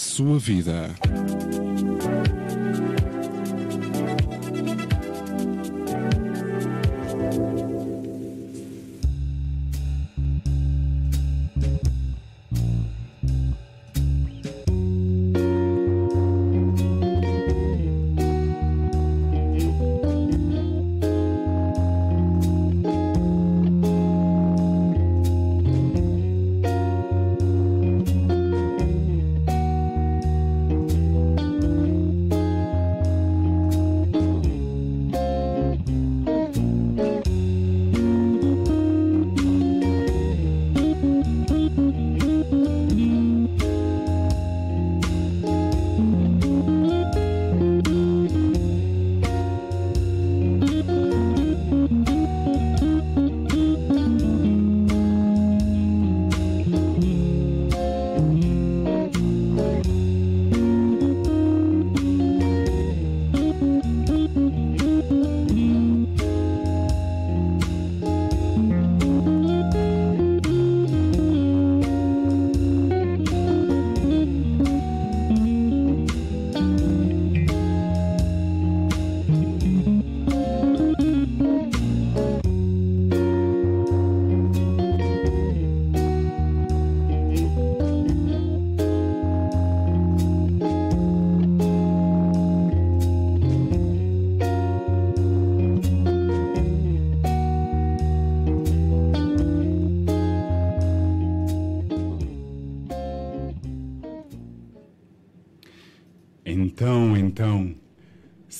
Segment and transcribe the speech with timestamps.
[0.00, 0.94] sua vida.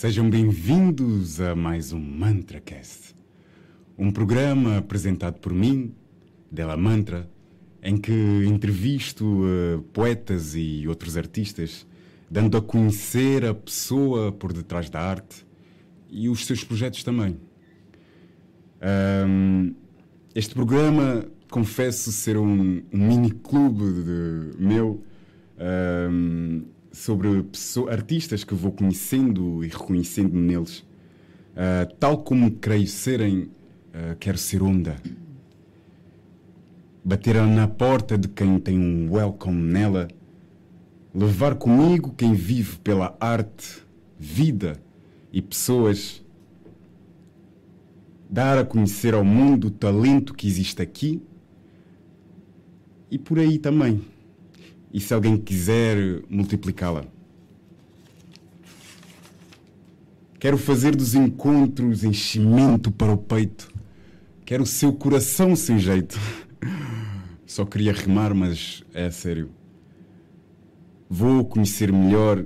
[0.01, 3.15] Sejam bem-vindos a mais um MantraCast,
[3.99, 5.95] um programa apresentado por mim,
[6.51, 7.29] Della Mantra,
[7.83, 8.11] em que
[8.47, 11.87] entrevisto uh, poetas e outros artistas,
[12.31, 15.47] dando a conhecer a pessoa por detrás da arte
[16.09, 17.37] e os seus projetos também.
[19.29, 19.75] Um,
[20.35, 25.05] este programa, confesso ser um, um mini-clube meu.
[25.59, 30.79] Um, sobre pessoas, artistas que vou conhecendo e reconhecendo neles.
[31.51, 34.97] Uh, tal como creio serem, uh, quero ser onda.
[37.05, 40.09] Bater na porta de quem tem um welcome nela.
[41.15, 43.83] Levar comigo quem vive pela arte,
[44.19, 44.81] vida
[45.33, 46.25] e pessoas.
[48.29, 51.21] Dar a conhecer ao mundo o talento que existe aqui
[53.11, 54.01] e por aí também
[54.93, 57.05] e se alguém quiser multiplicá-la.
[60.39, 63.71] Quero fazer dos encontros enchimento para o peito.
[64.45, 66.19] Quero o seu coração sem jeito.
[67.47, 69.51] Só queria rimar, mas é sério.
[71.09, 72.45] Vou conhecer melhor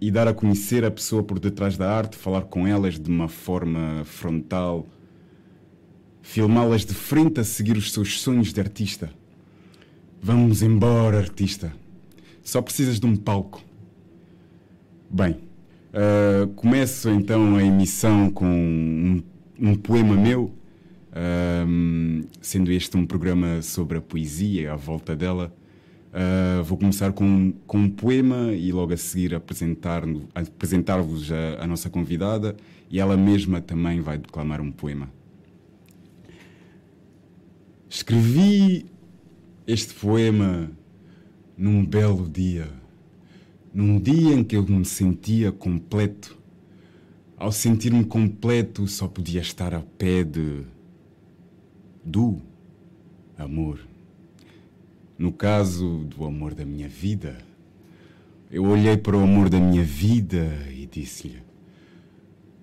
[0.00, 3.28] e dar a conhecer a pessoa por detrás da arte, falar com elas de uma
[3.28, 4.86] forma frontal,
[6.22, 9.10] filmá-las de frente a seguir os seus sonhos de artista.
[10.22, 11.72] Vamos embora, artista.
[12.42, 13.62] Só precisas de um palco.
[15.10, 15.36] Bem,
[15.92, 19.22] uh, começo então a emissão com um,
[19.58, 20.52] um poema meu,
[21.12, 25.52] uh, sendo este um programa sobre a poesia, à volta dela.
[26.12, 31.66] Uh, vou começar com, com um poema e logo a seguir apresentar-vos apresentar a, a
[31.66, 32.56] nossa convidada
[32.90, 35.10] e ela mesma também vai declamar um poema.
[37.88, 38.86] Escrevi
[39.66, 40.70] este poema
[41.58, 42.68] num belo dia,
[43.74, 46.36] num dia em que eu me sentia completo.
[47.36, 50.62] Ao sentir-me completo, só podia estar a pé de.
[52.04, 52.40] do
[53.36, 53.80] amor.
[55.18, 57.36] No caso do amor da minha vida,
[58.50, 61.42] eu olhei para o amor da minha vida e disse-lhe: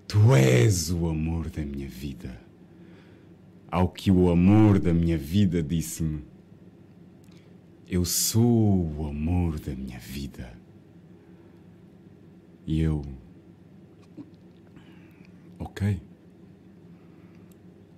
[0.08, 2.42] Tu és o amor da minha vida.
[3.70, 6.33] Ao que o amor da minha vida disse-me:
[7.94, 10.52] eu sou o amor da minha vida.
[12.66, 13.04] E eu.
[15.60, 16.02] Ok.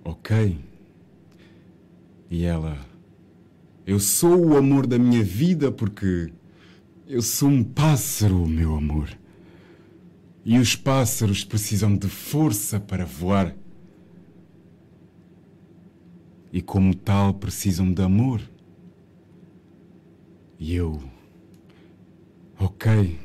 [0.04, 0.58] Ok.
[2.30, 2.78] E ela.
[3.86, 6.30] Eu sou o amor da minha vida porque
[7.06, 9.08] eu sou um pássaro, meu amor.
[10.44, 13.56] E os pássaros precisam de força para voar.
[16.52, 18.42] E como tal precisam de amor.
[20.58, 21.02] E eu.
[22.58, 23.18] Ok.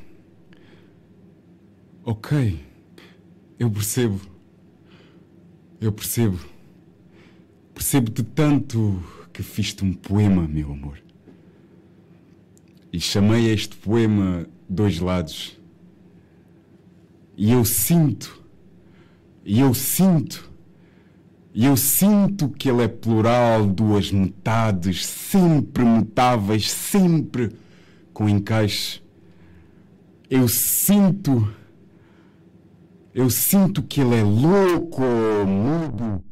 [2.03, 2.59] Ok.
[3.59, 4.19] Eu percebo.
[5.79, 6.39] Eu percebo.
[7.73, 9.01] Percebo-te tanto
[9.33, 11.01] que fiz-te um poema, meu amor.
[12.93, 15.57] e chamei este poema Dois Lados.
[17.37, 18.43] E eu sinto,
[19.45, 20.50] e eu sinto,
[21.53, 27.51] e eu sinto que ele é plural, duas metades, sempre mutáveis, sempre
[28.13, 29.01] com encaixe.
[30.29, 31.53] Eu sinto,
[33.13, 35.01] eu sinto que ele é louco,
[35.45, 36.23] mudo.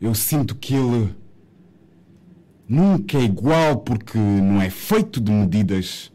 [0.00, 1.14] Eu sinto que ele
[2.68, 6.12] nunca é igual porque não é feito de medidas.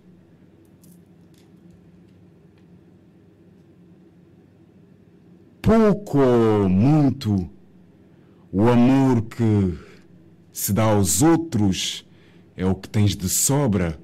[5.62, 7.50] Pouco ou muito,
[8.56, 9.74] o amor que
[10.52, 12.06] se dá aos outros
[12.56, 14.00] é o que tens de sobra.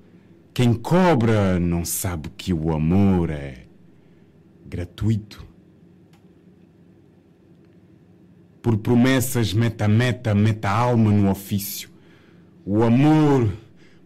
[0.51, 3.65] Quem cobra não sabe que o amor é
[4.65, 5.45] gratuito.
[8.59, 11.87] Por promessas meta-meta, meta-alma no ofício.
[12.65, 13.53] O amor,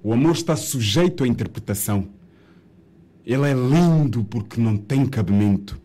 [0.03, 2.09] o amor está sujeito à interpretação.
[3.25, 5.81] Ele é lindo porque não tem cabimento.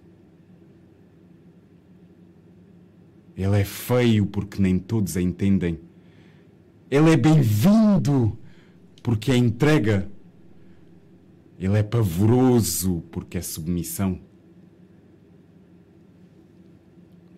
[3.39, 5.79] Ele é feio porque nem todos a entendem.
[6.91, 8.37] Ele é bem-vindo
[9.01, 10.11] porque é entrega.
[11.57, 14.21] Ele é pavoroso porque é submissão.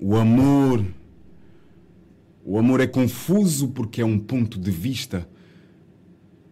[0.00, 0.82] O amor.
[2.42, 5.28] O amor é confuso porque é um ponto de vista.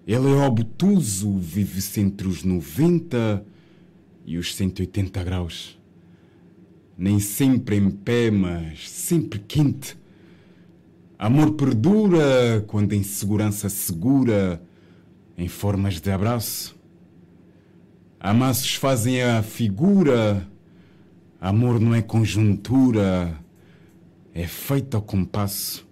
[0.07, 3.43] Ele é obtuso, vive-se entre os 90
[4.27, 5.78] e os 180 graus
[6.99, 9.97] nem sempre em pé, mas sempre quente.
[11.17, 14.61] Amor perdura quando em segurança segura,
[15.37, 16.77] em formas de abraço.
[18.19, 20.45] Amassos fazem a figura,
[21.41, 23.39] amor não é conjuntura,
[24.35, 25.87] é feito ao compasso.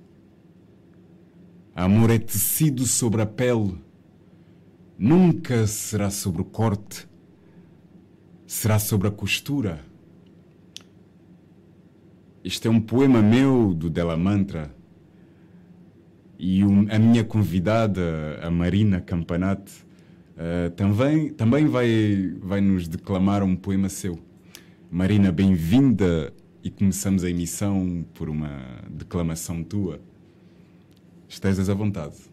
[1.73, 3.79] Amor é tecido sobre a pele,
[4.99, 7.07] nunca será sobre o corte,
[8.45, 9.85] será sobre a costura.
[12.47, 14.73] Este é um poema meu do Della Mantra
[16.39, 19.85] e um, a minha convidada, a Marina Campanate,
[20.37, 24.17] uh, também, também vai, vai nos declamar um poema seu.
[24.89, 26.33] Marina, bem-vinda
[26.63, 30.01] e começamos a emissão por uma declamação tua.
[31.29, 32.31] Estejas à vontade.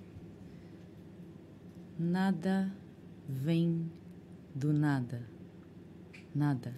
[1.98, 2.72] Nada
[3.28, 3.90] vem
[4.54, 5.28] do nada.
[6.36, 6.72] Nada.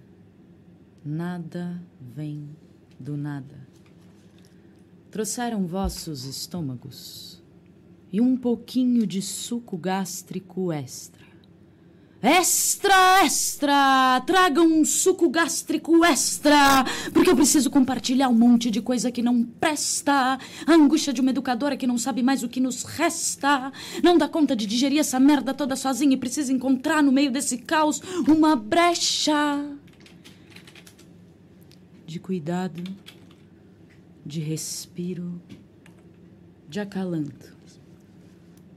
[1.04, 1.84] Nada
[2.16, 2.48] vem
[3.00, 3.68] do nada.
[5.12, 7.42] Trouxeram vossos estômagos
[8.12, 11.26] e um pouquinho de suco gástrico extra.
[12.22, 14.20] Extra, extra!
[14.26, 16.84] Traga um suco gástrico extra!
[17.14, 20.40] Porque eu preciso compartilhar um monte de coisa que não presta.
[20.66, 23.72] A angústia de uma educadora que não sabe mais o que nos resta.
[24.02, 27.60] Não dá conta de digerir essa merda toda sozinha e precisa encontrar no meio desse
[27.60, 29.75] caos uma brecha
[32.16, 32.82] de cuidado,
[34.26, 35.34] de respiro,
[36.70, 37.54] de acalanto.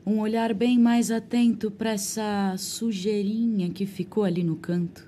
[0.05, 5.08] Um olhar bem mais atento para essa sujeirinha que ficou ali no canto.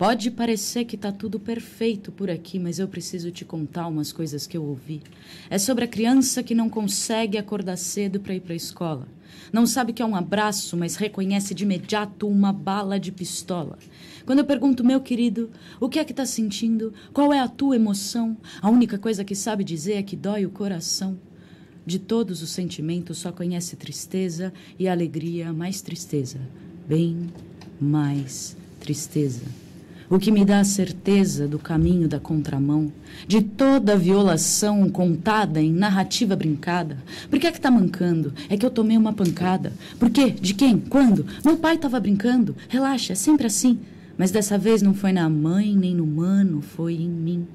[0.00, 4.46] Pode parecer que tá tudo perfeito por aqui, mas eu preciso te contar umas coisas
[4.46, 5.02] que eu ouvi.
[5.50, 9.06] É sobre a criança que não consegue acordar cedo para ir para a escola.
[9.52, 13.78] Não sabe que é um abraço, mas reconhece de imediato uma bala de pistola.
[14.24, 16.94] Quando eu pergunto, meu querido, o que é que está sentindo?
[17.12, 18.38] Qual é a tua emoção?
[18.62, 21.18] A única coisa que sabe dizer é que dói o coração.
[21.84, 26.40] De todos os sentimentos, só conhece tristeza e alegria, mais tristeza.
[26.88, 27.28] Bem
[27.78, 29.69] mais tristeza.
[30.10, 32.92] O que me dá a certeza do caminho da contramão,
[33.28, 36.98] de toda violação contada em narrativa brincada.
[37.30, 38.34] Por que é que tá mancando?
[38.48, 39.72] É que eu tomei uma pancada.
[40.00, 40.30] Por quê?
[40.32, 40.80] De quem?
[40.80, 41.24] Quando?
[41.44, 42.56] Meu pai estava brincando.
[42.68, 43.78] Relaxa, é sempre assim.
[44.18, 47.46] Mas dessa vez não foi na mãe nem no mano, foi em mim.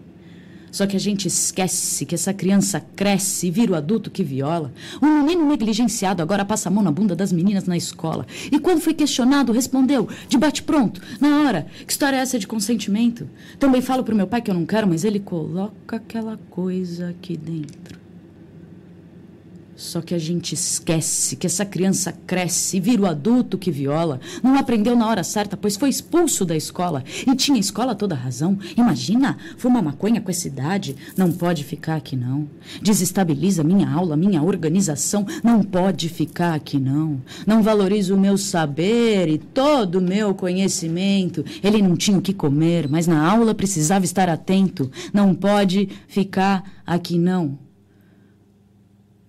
[0.75, 4.73] Só que a gente esquece que essa criança cresce e vira o adulto que viola.
[5.01, 8.27] Um menino negligenciado agora passa a mão na bunda das meninas na escola.
[8.51, 11.67] E quando foi questionado, respondeu, de bate-pronto, na hora.
[11.87, 13.25] Que história é essa de consentimento?
[13.57, 17.37] Também falo pro meu pai que eu não quero, mas ele coloca aquela coisa aqui
[17.37, 18.04] dentro.
[19.75, 24.21] Só que a gente esquece que essa criança cresce e vira o adulto que viola.
[24.41, 27.03] Não aprendeu na hora certa, pois foi expulso da escola.
[27.27, 28.57] E tinha escola toda razão.
[28.77, 30.95] Imagina, fuma maconha com essa idade.
[31.17, 32.47] Não pode ficar aqui, não.
[32.81, 35.25] Desestabiliza minha aula, minha organização.
[35.43, 37.21] Não pode ficar aqui, não.
[37.45, 41.43] Não valoriza o meu saber e todo o meu conhecimento.
[41.61, 44.89] Ele não tinha o que comer, mas na aula precisava estar atento.
[45.13, 47.64] Não pode ficar aqui, não.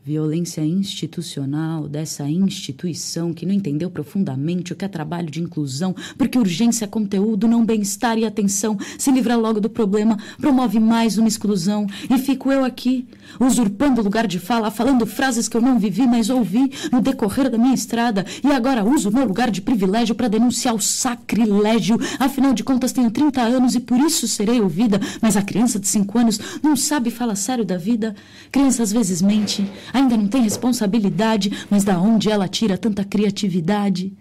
[0.06, 6.38] Violência institucional dessa instituição que não entendeu profundamente o que é trabalho de inclusão, porque
[6.38, 11.26] urgência é conteúdo, não bem-estar e atenção, se livra logo do problema, promove mais uma
[11.26, 13.04] exclusão, e fico eu aqui,
[13.40, 17.50] usurpando o lugar de fala, falando frases que eu não vivi, mas ouvi no decorrer
[17.50, 21.98] da minha estrada, e agora uso o meu lugar de privilégio para denunciar o sacrilégio,
[22.20, 25.88] afinal de contas tenho 30 anos e por isso serei ouvida, mas a criança de
[25.88, 28.14] 5 anos não sabe falar sério da vida,
[28.52, 34.12] criança às vezes mente, ainda não tem responsabilidade, mas da onde ela tira tanta criatividade?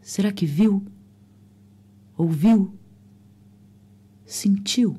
[0.00, 0.84] Será que viu?
[2.16, 2.74] Ouviu?
[4.24, 4.96] Sentiu?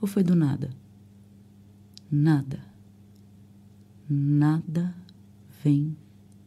[0.00, 0.70] Ou foi do nada?
[2.10, 2.60] Nada.
[4.08, 4.94] Nada
[5.64, 5.96] vem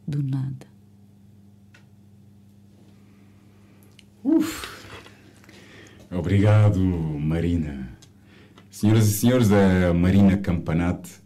[0.08, 0.66] do nada.
[4.24, 4.66] Uf.
[6.10, 7.90] Obrigado, Marina.
[8.70, 11.19] Senhoras e senhores, a Marina Campanate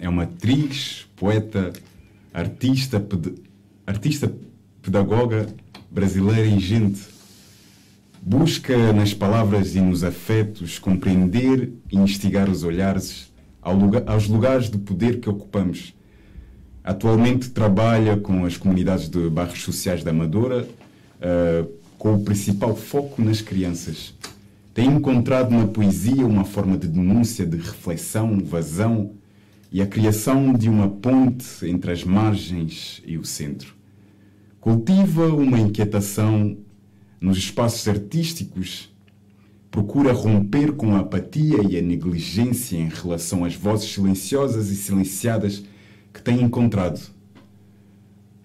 [0.00, 1.72] é uma atriz, poeta,
[2.32, 3.34] artista, ped
[3.86, 4.30] artista
[4.82, 5.46] pedagoga
[5.90, 7.00] brasileira e gente.
[8.20, 13.32] Busca nas palavras e nos afetos compreender e instigar os olhares
[13.62, 15.94] ao lugar, aos lugares de poder que ocupamos.
[16.84, 23.22] Atualmente trabalha com as comunidades de bairros sociais da Amadora, uh, com o principal foco
[23.22, 24.14] nas crianças.
[24.76, 29.14] Tem encontrado na poesia uma forma de denúncia, de reflexão, vazão
[29.72, 33.74] e a criação de uma ponte entre as margens e o centro.
[34.60, 36.58] Cultiva uma inquietação
[37.18, 38.94] nos espaços artísticos,
[39.70, 45.64] procura romper com a apatia e a negligência em relação às vozes silenciosas e silenciadas
[46.12, 47.00] que tem encontrado.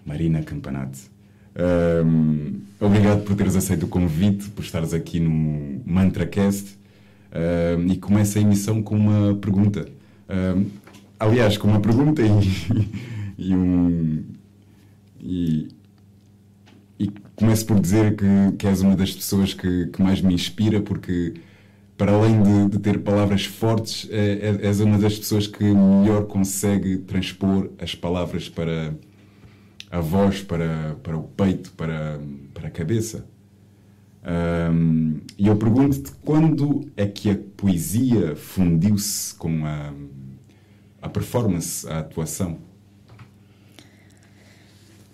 [0.02, 1.11] Marina Campanate.
[1.54, 6.78] Um, obrigado por teres aceito o convite, por estares aqui no MantraCast
[7.78, 9.86] um, e começa a emissão com uma pergunta.
[10.28, 10.66] Um,
[11.18, 12.28] aliás, com uma pergunta e,
[13.50, 14.24] e um.
[15.20, 15.68] E,
[16.98, 20.80] e começo por dizer que, que és uma das pessoas que, que mais me inspira,
[20.80, 21.34] porque
[21.96, 26.26] para além de, de ter palavras fortes, é, é, és uma das pessoas que melhor
[26.26, 28.94] consegue transpor as palavras para
[29.92, 32.18] a voz para, para o peito, para,
[32.54, 33.26] para a cabeça.
[34.24, 39.92] Um, e eu pergunto-te quando é que a poesia fundiu-se com a,
[41.02, 42.56] a performance, a atuação?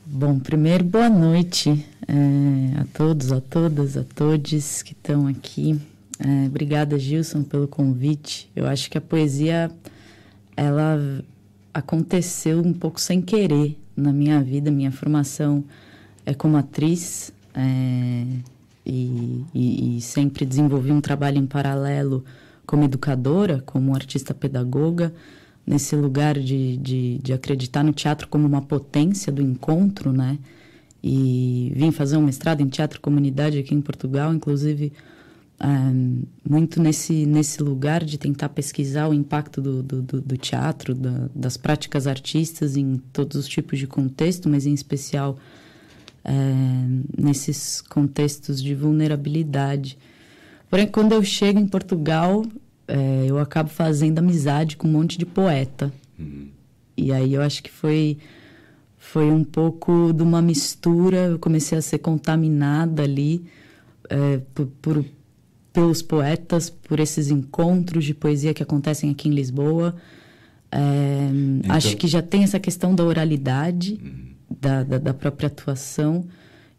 [0.06, 5.80] Bom, primeiro, boa noite é, a todos, a todas, a todos que estão aqui.
[6.20, 8.48] É, obrigada, Gilson, pelo convite.
[8.54, 9.72] Eu acho que a poesia,
[10.56, 11.24] ela
[11.74, 15.64] aconteceu um pouco sem querer, na minha vida, minha formação
[16.24, 18.24] é como atriz é,
[18.86, 22.24] e, e, e, sempre desenvolvi um trabalho em paralelo
[22.64, 25.12] como educadora, como artista pedagoga,
[25.66, 30.38] nesse lugar de, de, de acreditar no teatro como uma potência do encontro, né?
[31.02, 34.92] E vim fazer um mestrado em teatro comunidade aqui em Portugal, inclusive
[35.60, 41.28] um, muito nesse, nesse lugar de tentar pesquisar o impacto do, do, do teatro, da,
[41.34, 45.38] das práticas artistas em todos os tipos de contexto, mas em especial
[46.24, 49.98] um, nesses contextos de vulnerabilidade.
[50.70, 52.44] Porém, quando eu chego em Portugal,
[52.86, 55.92] é, eu acabo fazendo amizade com um monte de poeta.
[56.18, 56.48] Uhum.
[56.96, 58.18] E aí eu acho que foi
[58.96, 61.28] foi um pouco de uma mistura.
[61.28, 63.44] Eu comecei a ser contaminada ali
[64.10, 65.04] é, por, por,
[65.78, 69.94] pelos poetas, por esses encontros de poesia que acontecem aqui em Lisboa.
[70.72, 71.28] É,
[71.60, 71.76] então...
[71.76, 74.56] Acho que já tem essa questão da oralidade, uhum.
[74.60, 76.26] da, da, da, própria atuação,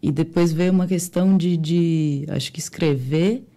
[0.02, 3.48] e depois veio uma questão de, de acho que escrever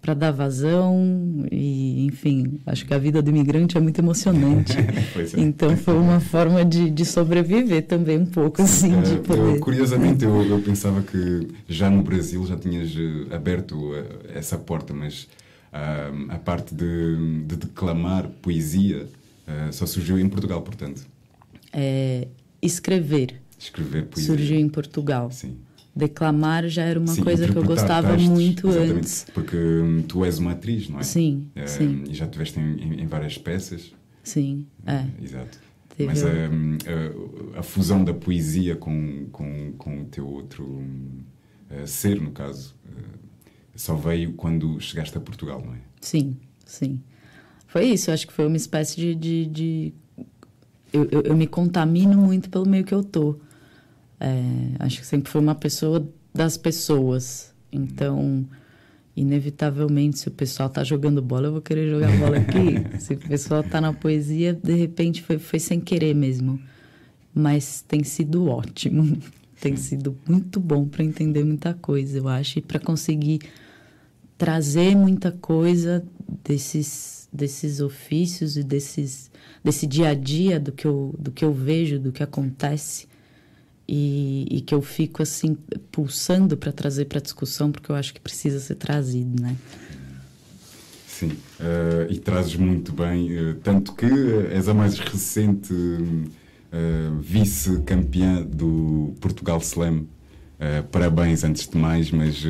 [0.00, 4.72] para dar vazão e enfim acho que a vida do imigrante é muito emocionante.
[5.10, 5.40] É.
[5.40, 9.56] então foi uma forma de, de sobreviver também um pouco assim é, de poder...
[9.56, 14.56] eu, curiosamente eu, eu pensava que já no Brasil já tinhas eh, aberto eh, essa
[14.56, 15.24] porta mas
[15.72, 19.06] uh, a parte de, de declamar poesia
[19.46, 21.02] uh, só surgiu em Portugal portanto.
[21.72, 22.28] É,
[22.62, 23.34] escrever.
[23.58, 24.34] Escrever poesia.
[24.34, 25.30] Surgiu em Portugal.
[25.30, 25.56] Sim
[26.00, 29.26] declamar já era uma sim, coisa que eu gostava muito exatamente, antes.
[29.32, 29.56] Porque
[30.08, 31.02] tu és uma atriz, não é?
[31.02, 32.04] Sim, é, sim.
[32.08, 33.92] E já estiveste em, em, várias peças.
[34.22, 35.04] Sim, é.
[35.22, 35.58] Exato.
[35.96, 36.28] Teve Mas a,
[37.56, 40.82] a, a, fusão da poesia com, com, com o teu outro
[41.86, 42.74] ser, no caso,
[43.74, 45.78] só veio quando chegaste a Portugal, não é?
[46.00, 47.00] Sim, sim.
[47.66, 49.14] Foi isso, acho que foi uma espécie de...
[49.14, 49.94] de, de...
[50.92, 53.38] Eu, eu, eu me contamino muito pelo meio que eu tô.
[54.20, 57.54] É, acho que sempre foi uma pessoa das pessoas.
[57.72, 58.46] Então,
[59.16, 62.84] inevitavelmente, se o pessoal tá jogando bola, eu vou querer jogar bola aqui.
[63.00, 66.60] se o pessoal tá na poesia, de repente foi, foi sem querer mesmo.
[67.34, 69.16] Mas tem sido ótimo.
[69.60, 73.40] tem sido muito bom para entender muita coisa, eu acho, e para conseguir
[74.38, 76.02] trazer muita coisa
[76.42, 79.30] desses, desses ofícios e desses,
[79.62, 83.09] desse dia a dia do que eu, do que eu vejo, do que acontece
[83.92, 85.56] e, e que eu fico assim
[85.90, 89.56] pulsando para trazer para discussão porque eu acho que precisa ser trazido, né?
[91.08, 94.06] Sim, uh, e trazes muito bem, uh, tanto que
[94.52, 100.06] és a mais recente uh, vice-campeã do Portugal Slam.
[100.92, 102.44] parabéns antes de mais, mas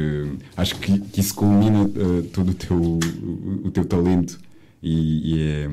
[0.56, 1.88] acho que, que, isso culmina
[2.32, 4.38] todo o teu, o, o teu talento
[4.82, 5.70] e, e é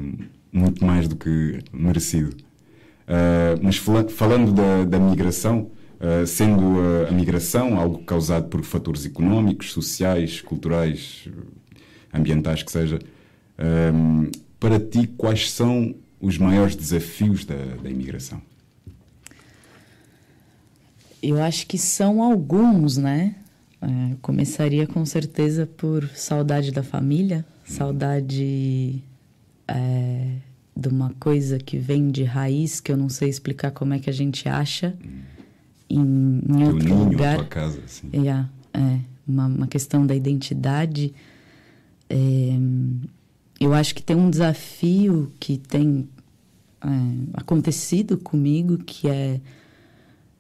[0.52, 2.47] muito mais do que merecido.
[3.08, 6.62] Uh, mas falando da, da migração, uh, sendo
[7.06, 11.30] a, a, migração algo causado por fatores económicos, sociais, culturais,
[12.14, 18.42] ambientais, que seja, uh, para ti, quais são os maiores desafios da, da imigração?
[21.24, 23.36] Eu acho que são alguns, né?
[23.80, 29.04] É, começaria com certeza por saudade da família, saudade
[29.68, 30.38] é,
[30.77, 34.10] de uma coisa que vem de raiz, que eu não sei explicar como é que
[34.10, 34.96] a gente acha
[35.89, 37.34] em, em outro ninho, lugar.
[37.34, 38.10] A tua casa, assim.
[38.13, 41.13] é, é uma, uma questão da identidade.
[42.10, 42.15] É,
[43.60, 46.07] eu acho que tem um desafio que tem
[46.81, 46.88] é,
[47.34, 49.41] acontecido comigo, que é,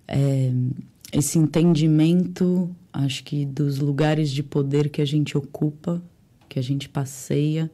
[0.07, 0.53] é
[1.11, 6.01] esse entendimento, acho que dos lugares de poder que a gente ocupa,
[6.47, 7.71] que a gente passeia,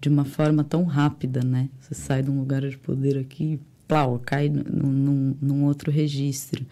[0.00, 1.68] de uma forma tão rápida, né?
[1.80, 6.64] Você sai de um lugar de poder aqui, plau, cai num, num outro registro.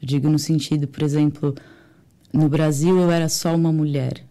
[0.00, 1.54] Eu digo no sentido, por exemplo,
[2.32, 4.26] no Brasil eu era só uma mulher.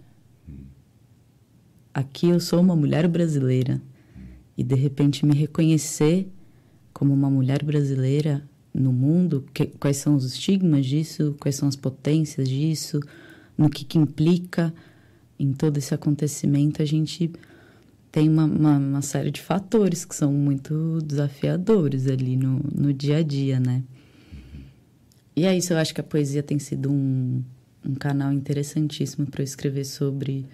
[1.93, 3.82] Aqui eu sou uma mulher brasileira.
[4.56, 6.32] E de repente me reconhecer
[6.93, 11.76] como uma mulher brasileira no mundo, que, quais são os estigmas disso, quais são as
[11.76, 12.99] potências disso,
[13.58, 14.73] no que, que implica
[15.39, 17.32] em todo esse acontecimento, a gente
[18.13, 23.17] tem uma, uma, uma, série de fatores que são muito desafiadores ali no, no dia
[23.17, 23.82] a dia, né?
[25.36, 27.43] E é isso, eu acho que a poesia tem sido um,
[27.84, 30.45] um canal interessantíssimo para eu escrever sobre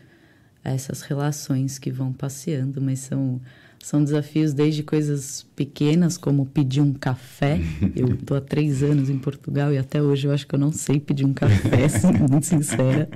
[0.64, 3.42] essas relações que vão passeando, mas são,
[3.84, 7.60] são desafios desde coisas pequenas, como pedir um café.
[7.94, 10.72] Eu estou há três anos em Portugal e até hoje eu acho que eu não
[10.72, 13.10] sei pedir um café, sendo muito sincera.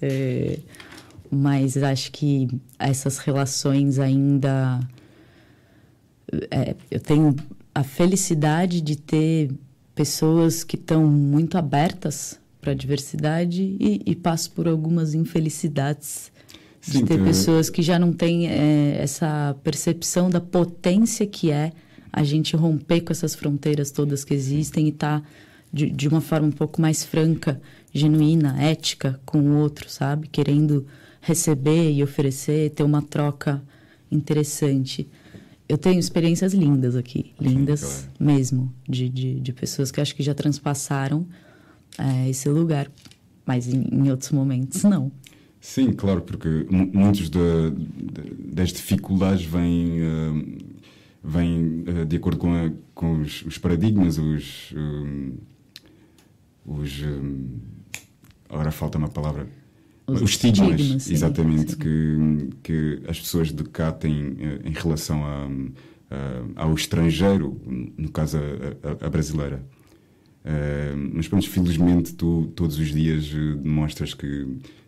[0.00, 0.60] É,
[1.30, 4.80] mas acho que essas relações ainda.
[6.50, 7.36] É, eu tenho
[7.74, 9.50] a felicidade de ter
[9.94, 16.32] pessoas que estão muito abertas para a diversidade e, e, passo por algumas infelicidades
[16.80, 21.72] Sim, de ter pessoas que já não têm é, essa percepção da potência que é
[22.12, 25.26] a gente romper com essas fronteiras todas que existem e estar tá
[25.72, 27.60] de, de uma forma um pouco mais franca,
[27.92, 30.26] genuína, ética com o outro, sabe?
[30.26, 30.86] Querendo
[31.26, 33.60] receber e oferecer, ter uma troca
[34.10, 35.08] interessante.
[35.68, 38.06] Eu tenho experiências lindas aqui, lindas claro.
[38.20, 41.26] mesmo, de, de, de, pessoas que acho que já transpassaram
[41.98, 42.88] é, esse lugar,
[43.44, 45.10] mas em, em, outros momentos não.
[45.60, 50.58] Sim, claro, porque de, das dificuldades vêm, uh,
[51.24, 54.72] vêm uh, de acordo com, a, com os, os, paradigmas, os.
[54.76, 55.32] Um,
[56.64, 57.48] os um,
[58.48, 59.48] agora falta uma palavra
[60.06, 61.78] os, os estigmas, estigmas exatamente, sim.
[61.78, 65.48] Que, que as pessoas de cá têm eh, em relação a,
[66.10, 67.60] a, ao estrangeiro,
[67.96, 69.66] no caso a, a, brasileira.
[70.44, 74.46] Uh, mas pronto, felizmente tu todos os dias uh, demonstras que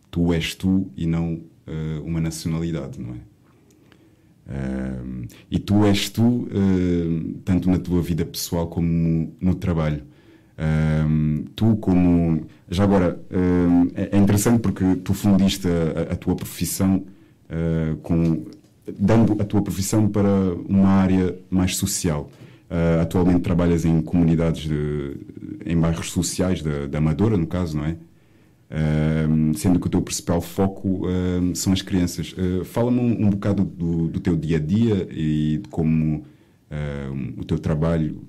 [0.08, 3.18] tu és tu e não uh, uma nacionalidade, não é?
[5.50, 6.48] e tu és tu,
[7.44, 10.02] tanto na tua vida pessoal como no trabalho.
[10.58, 12.46] Um, tu, como.
[12.70, 17.04] Já agora, um, é, é interessante porque tu fundiste a, a tua profissão
[17.48, 18.44] uh, com.
[18.98, 20.28] dando a tua profissão para
[20.68, 22.30] uma área mais social.
[22.70, 25.16] Uh, atualmente trabalhas em comunidades, de,
[25.64, 27.96] em bairros sociais da, Amadora, no caso, não é?
[28.70, 32.34] Uh, sendo que o teu principal foco uh, são as crianças.
[32.34, 36.26] Uh, Fala-me um, um, bocado do, do, teu dia a dia e de como
[37.38, 38.20] o teu trabalho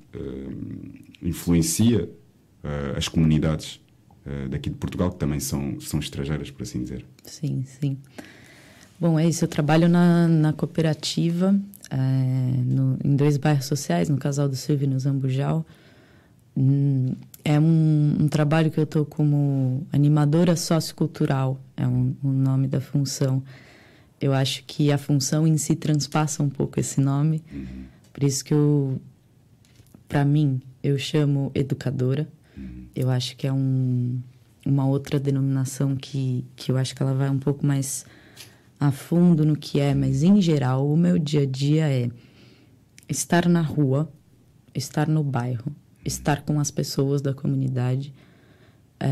[1.22, 2.10] influencia
[2.64, 3.80] uh, as comunidades
[4.26, 7.06] uh, daqui de Portugal, que também são, são estrangeiras, por assim dizer.
[7.24, 7.98] Sim, sim.
[9.00, 9.46] Bom, é isso.
[9.46, 11.58] Eu trabalho na, na cooperativa,
[11.90, 15.66] é, no, em dois bairros sociais, no Casal do Silvio e no Zambujal.
[16.56, 17.14] Hum,
[17.46, 22.82] é um, um, trabalho que eu estou como animadora sociocultural, é um, o nome da
[22.82, 23.42] função.
[24.20, 27.86] Eu acho que a função em si transpassa um pouco esse nome, uhum.
[28.12, 29.00] por isso que eu,
[30.10, 32.28] para mim, eu chamo educadora.
[32.96, 34.20] Eu acho que é um,
[34.66, 38.06] uma outra denominação que, que eu acho que ela vai um pouco mais
[38.80, 42.10] a fundo no que é, mas em geral, o meu dia a dia é
[43.10, 44.12] estar na rua,
[44.74, 45.76] estar no bairro,
[46.06, 48.14] estar com as pessoas da comunidade,
[49.00, 49.10] é,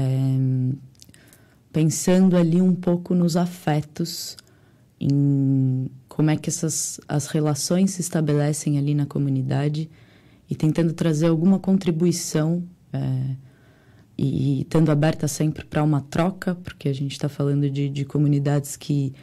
[1.74, 4.38] pensando ali um pouco nos afetos,
[5.00, 9.90] em como é que essas as relações se estabelecem ali na comunidade
[10.50, 12.64] e tentando trazer alguma contribuição
[12.94, 13.36] é,
[14.18, 18.76] e, estando aberta sempre para uma troca, porque a gente está falando de, de comunidades
[18.76, 19.14] que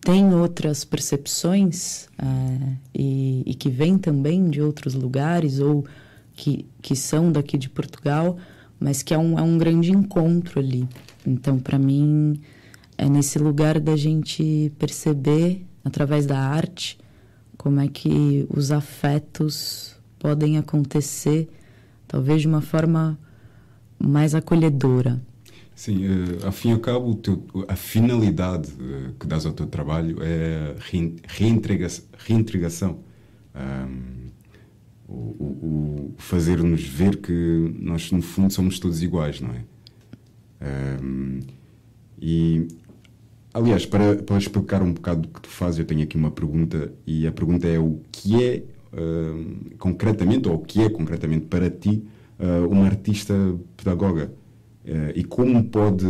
[0.00, 5.84] têm outras percepções é, e, e, que vêm também de outros lugares ou
[6.32, 8.38] que, que são daqui de Portugal,
[8.78, 10.88] mas que é um, é um grande encontro ali.
[11.26, 12.40] Então, para mim,
[12.96, 16.98] é nesse lugar da gente perceber, através da arte,
[17.58, 21.50] como é que os afetos podem acontecer,
[22.08, 23.18] talvez de uma forma
[24.02, 25.20] mais acolhedora.
[25.74, 29.66] Sim, uh, ao fim e ao cabo, teu, a finalidade uh, que dás ao teu
[29.66, 30.76] trabalho é
[31.26, 32.04] reintegração.
[32.18, 32.98] reintegração.
[33.54, 34.30] Um,
[35.08, 39.64] o, o, o fazer-nos ver que nós, no fundo, somos todos iguais, não é?
[41.02, 41.40] Um,
[42.20, 42.68] e,
[43.52, 46.92] aliás, para, para explicar um bocado do que tu fazes, eu tenho aqui uma pergunta,
[47.06, 51.70] e a pergunta é o que é, uh, concretamente, ou o que é concretamente para
[51.70, 52.04] ti,
[52.40, 53.34] uh, uma artista
[53.76, 54.32] pedagoga?
[54.84, 56.06] Uh, e como pode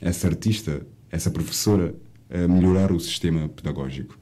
[0.00, 1.94] essa artista, essa professora,
[2.48, 4.18] melhorar o sistema pedagógico?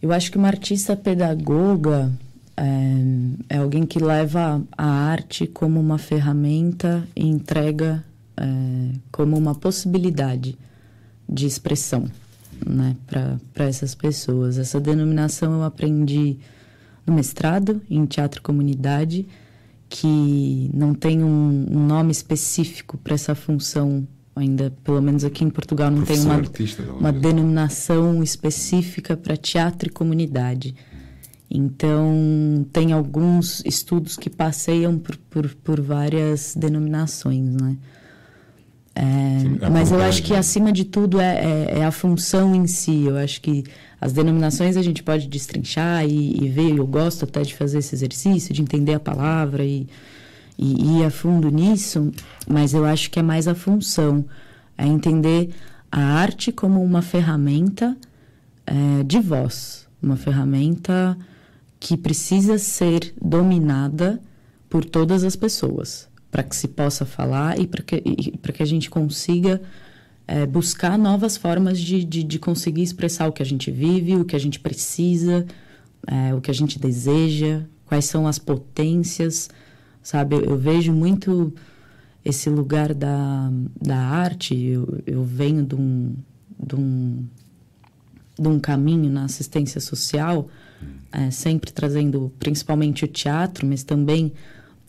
[0.00, 2.10] Eu acho que uma artista pedagoga
[2.56, 8.02] é, é alguém que leva a arte como uma ferramenta e entrega
[8.36, 10.56] é, como uma possibilidade
[11.28, 12.08] de expressão
[12.64, 14.58] né, para essas pessoas.
[14.58, 16.38] Essa denominação eu aprendi
[17.06, 19.26] no mestrado em teatro comunidade,
[19.88, 25.50] que não tem um, um nome específico para essa função ainda, pelo menos aqui em
[25.50, 30.74] Portugal, não tem uma, artista, uma denominação específica para teatro e comunidade.
[31.50, 37.76] Então, tem alguns estudos que passeiam por, por, por várias denominações, né?
[38.98, 42.66] É, Sim, mas eu acho que, acima de tudo, é, é, é, a função em
[42.66, 43.04] si.
[43.04, 43.62] Eu acho que
[44.00, 46.78] as denominações a gente pode destrinchar e, e ver.
[46.78, 49.86] Eu gosto até de fazer esse exercício, de entender a palavra e,
[50.58, 52.10] e, e ir a fundo nisso,
[52.48, 54.24] mas eu acho que é mais a função.
[54.78, 55.50] É entender
[55.92, 57.94] a arte como uma ferramenta
[58.66, 61.18] é, de voz, uma ferramenta
[61.78, 64.20] que precisa ser dominada
[64.70, 68.90] por todas as pessoas, para que se possa falar e para que, que a gente
[68.90, 69.58] consiga
[70.26, 74.24] é, buscar novas formas de, de, de, conseguir expressar o que a gente vive, o
[74.26, 75.46] que a gente precisa,
[76.06, 79.48] é, o que a gente deseja, quais são as potências,
[80.02, 80.36] sabe?
[80.36, 81.54] Eu, eu vejo muito
[82.22, 86.14] esse lugar da, da arte, eu, eu venho de um,
[86.62, 87.24] de, um,
[88.38, 90.50] de um caminho na assistência social
[91.10, 94.34] é, sempre trazendo principalmente o teatro, mas também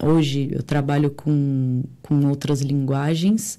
[0.01, 3.57] hoje eu trabalho com, com outras linguagens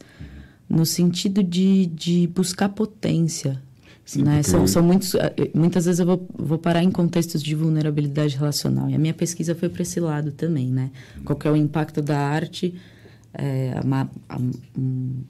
[0.68, 3.60] no sentido de, de buscar potência.
[4.04, 4.42] Sim, né?
[4.42, 8.88] São, são muitos, é, muitas vezes eu vou, vou parar em contextos de vulnerabilidade relacional.
[8.88, 10.90] E a minha pesquisa foi para esse lado também, né?
[11.24, 12.74] Qual é o impacto da arte
[13.34, 14.38] é, a, a,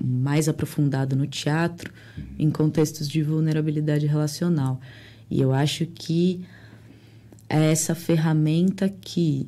[0.03, 1.92] mais aprofundado no teatro
[2.38, 4.81] em contextos de vulnerabilidade relacional.
[5.31, 6.44] E eu acho que
[7.49, 9.47] é essa ferramenta que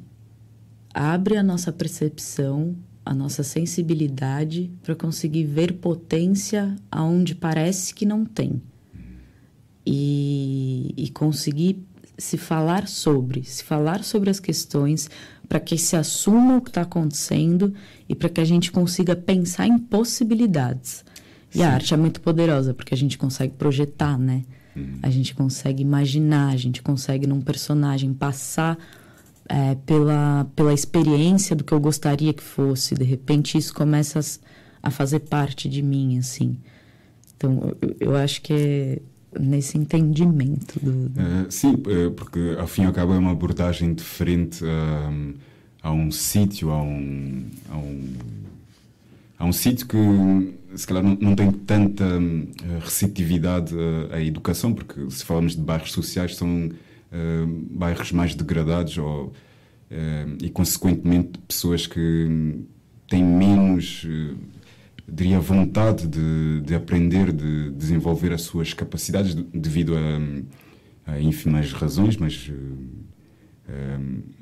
[0.92, 8.24] abre a nossa percepção, a nossa sensibilidade para conseguir ver potência aonde parece que não
[8.24, 8.60] tem.
[9.86, 11.82] E, e conseguir
[12.18, 15.08] se falar sobre, se falar sobre as questões,
[15.48, 17.74] para que se assuma o que está acontecendo
[18.08, 21.04] e para que a gente consiga pensar em possibilidades.
[21.52, 21.64] E Sim.
[21.64, 24.44] a arte é muito poderosa, porque a gente consegue projetar, né?
[24.76, 24.98] Uhum.
[25.02, 28.78] A gente consegue imaginar, a gente consegue num personagem passar
[29.50, 32.94] é, pela, pela experiência do que eu gostaria que fosse.
[32.94, 36.56] De repente isso começa a, a fazer parte de mim, assim.
[37.36, 39.02] Então eu, eu acho que é
[39.38, 41.20] nesse entendimento do, do...
[41.20, 45.34] Uh, sim, é, porque ao fim e ao cabo é uma abordagem diferente uh,
[45.82, 48.14] a um sítio, a um, a um,
[49.38, 49.96] a um sítio que
[50.76, 52.48] se calhar não, não tem tanta uh,
[52.80, 56.70] receptividade uh, à educação, porque se falamos de bairros sociais, são
[57.12, 59.32] uh, bairros mais degradados ou,
[60.40, 62.64] e, consequentemente, pessoas que
[63.08, 64.36] têm menos, uh,
[65.06, 72.16] diria, vontade de, de aprender, de desenvolver as suas capacidades devido a, a ínfimas razões,
[72.16, 73.10] mas uh,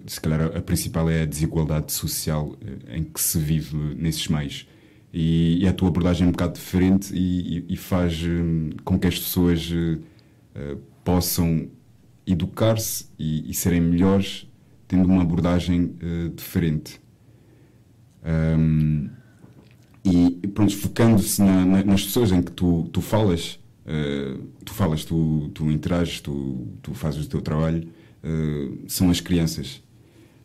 [0.07, 2.57] se calhar a, principal é a desigualdade social
[2.89, 4.67] em que se vive nesses meios.
[5.13, 8.23] E, e, a tua abordagem é um bocado diferente e, e, e faz
[8.85, 9.71] com que as pessoas
[11.05, 11.69] possam
[12.33, 14.47] educar-se e, serem melhores
[14.87, 17.01] tendo uma abordagem uh, diferente.
[18.25, 19.11] Um,
[20.05, 25.05] e pronto, focando-se na, na, nas pessoas em que tu, tu falas, uh, tu falas,
[25.05, 27.87] tu, tu interages, tu, tu fazes o teu trabalho,
[28.25, 29.83] uh, são as crianças.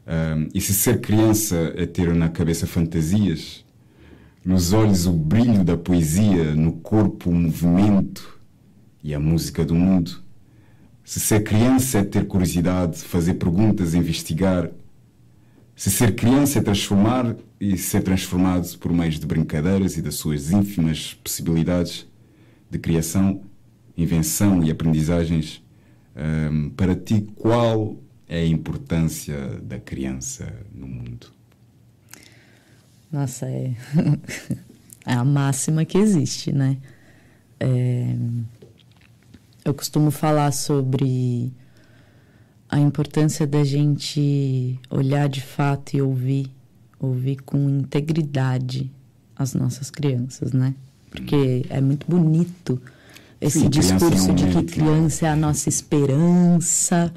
[0.06, 3.64] Um, e se ser criança é ter na cabeça fantasias,
[4.44, 8.38] nos olhos o brilho da poesia, no corpo o movimento
[9.02, 10.23] e a música do mundo,
[11.04, 14.70] se ser criança é ter curiosidade, fazer perguntas, investigar.
[15.76, 20.52] Se ser criança é transformar e ser transformado por meios de brincadeiras e das suas
[20.52, 22.08] ínfimas possibilidades
[22.70, 23.42] de criação,
[23.98, 25.62] invenção e aprendizagens,
[26.16, 31.28] um, para ti, qual é a importância da criança no mundo?
[33.12, 33.76] Nossa, é,
[35.06, 36.78] é a máxima que existe, né?
[37.60, 38.16] É
[39.66, 41.52] eu costumo falar sobre
[42.70, 46.52] a importância da gente olhar de fato e ouvir,
[47.00, 48.92] ouvir com integridade
[49.36, 50.74] as nossas crianças, né?
[51.10, 52.82] Porque é muito bonito
[53.40, 57.14] esse Sim, discurso é de que criança é a nossa esperança,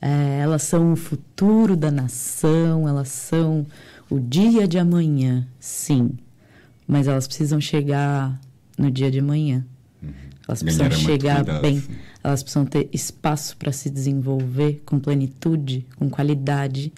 [0.00, 3.66] é, elas são o futuro da nação, elas são
[4.08, 6.12] o dia de amanhã, sim,
[6.86, 8.40] mas elas precisam chegar
[8.78, 9.64] no dia de amanhã.
[10.48, 11.82] Elas precisam chegar bem,
[12.22, 16.92] elas precisam ter espaço para se desenvolver com plenitude, com qualidade.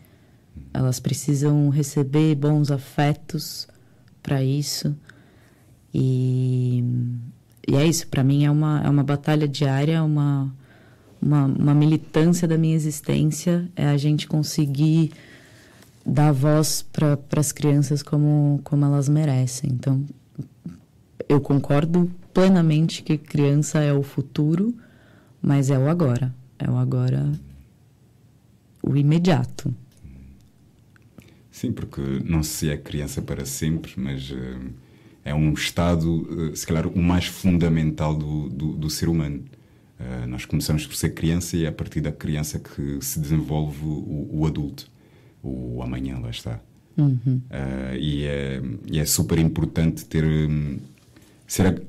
[0.74, 3.66] Elas precisam receber bons afetos
[4.22, 4.94] para isso.
[5.94, 6.84] E,
[7.66, 10.54] e é isso, para mim é uma, é uma batalha diária, uma,
[11.20, 15.12] uma, uma militância da minha existência, é a gente conseguir
[16.04, 19.70] dar voz para as crianças como, como elas merecem.
[19.72, 20.04] Então,
[21.28, 24.72] eu concordo plenamente que criança é o futuro,
[25.42, 26.32] mas é o agora.
[26.56, 27.32] É o agora,
[28.80, 29.74] o imediato.
[31.50, 34.70] Sim, porque não se é criança para sempre, mas uh,
[35.24, 39.42] é um estado, uh, se calhar, o mais fundamental do, do, do ser humano.
[39.98, 43.84] Uh, nós começamos por ser criança e é a partir da criança que se desenvolve
[43.84, 44.88] o, o adulto,
[45.42, 46.60] o amanhã, lá está.
[46.96, 47.40] Uhum.
[47.96, 50.78] e, é, e é super importante ter, um,
[51.46, 51.80] ser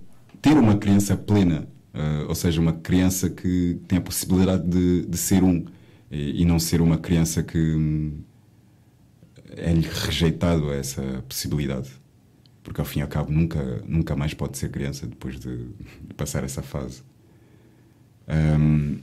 [0.41, 5.17] ter uma criança plena, uh, ou seja, uma criança que tem a possibilidade de, de
[5.17, 5.65] ser um
[6.11, 8.19] e, e, não ser uma criança que hum,
[9.55, 11.89] é-lhe rejeitado essa possibilidade.
[12.63, 16.13] Porque ao fim e ao cabo nunca, nunca mais pode ser criança depois de, de
[16.15, 17.03] passar essa fase.
[18.27, 18.97] Um,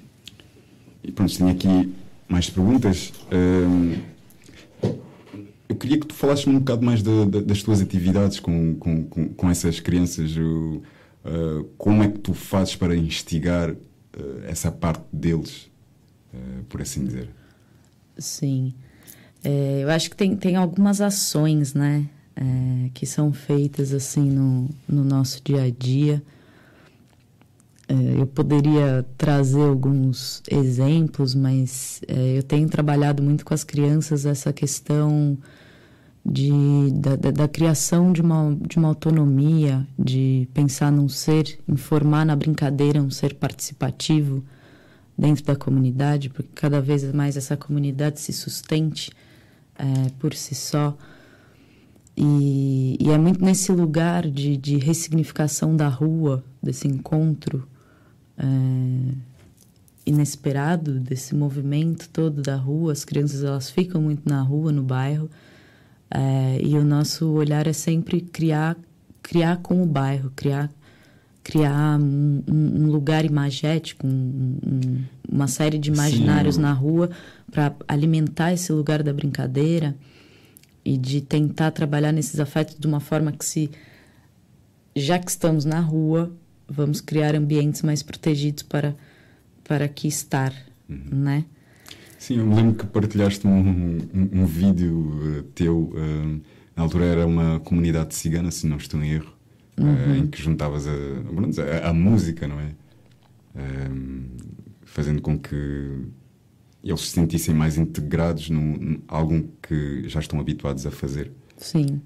[1.02, 1.94] e pronto, tinha aqui
[2.28, 3.12] mais perguntas.
[3.32, 3.94] Um,
[5.68, 9.04] eu queria que tu falasses um bocado mais de, de, das tuas atividades com, com,
[9.04, 10.36] com, com essas crianças.
[11.26, 13.78] Uh, como é que tu fazes para instigar uh,
[14.46, 15.68] essa parte deles,
[16.32, 17.28] uh, por assim dizer?
[18.16, 18.72] Sim.
[19.42, 22.08] É, eu acho que tem, tem algumas ações, né?
[22.36, 26.22] É, que são feitas assim no, no nosso dia a dia.
[27.88, 32.00] É, eu poderia trazer alguns exemplos, mas
[32.36, 35.38] eu tenho trabalhado muito com as crianças essa questão
[36.28, 42.26] de, da, da, da, criação de uma, de uma autonomia, de pensar num ser, informar
[42.26, 44.42] na brincadeira um ser participativo
[45.16, 49.12] dentro da comunidade, porque cada vez mais essa comunidade se sustente
[49.78, 50.98] é, por si só.
[52.16, 57.68] E, e, é muito nesse lugar de, de ressignificação da rua, desse encontro
[58.36, 58.44] é,
[60.04, 62.92] inesperado, desse movimento todo da rua.
[62.92, 65.30] As crianças elas ficam muito na rua, no bairro,
[66.10, 68.76] é, e o nosso olhar é sempre criar,
[69.22, 70.70] criar com o bairro, criar,
[71.42, 76.62] criar um, um lugar imagético, um, um, uma série de imaginários Sim.
[76.62, 77.10] na rua
[77.50, 79.96] para alimentar esse lugar da brincadeira
[80.84, 83.70] e de tentar trabalhar nesses afetos de uma forma que se
[84.94, 86.32] já que estamos na rua
[86.68, 88.94] vamos criar ambientes mais protegidos para
[89.66, 90.54] para aqui estar,
[90.88, 91.08] uhum.
[91.10, 91.44] né?
[92.18, 95.92] Sim, eu me lembro que partilhaste um, um, um vídeo uh, teu.
[95.94, 96.40] Uh,
[96.74, 99.32] na altura era uma comunidade cigana, se não estou em erro,
[99.78, 100.12] eh, uhum.
[100.12, 100.90] uh, em que juntavas a,
[101.86, 102.72] a, a música, não é?
[104.84, 105.54] fazendo com que
[106.84, 111.32] eles se sentissem mais integrados num, num algo que já estão habituados a fazer.
[111.56, 112.02] Sim.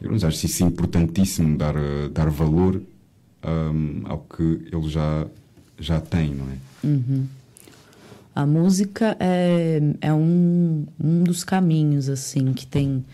[0.00, 1.74] Eu acho isso importantíssimo dar,
[2.12, 2.80] dar valor
[3.44, 5.26] um, ao que ele já,
[5.78, 6.86] já tem, não é?
[6.86, 7.26] Uhum.
[8.34, 13.04] A música é, é um, um dos caminhos, assim, que tem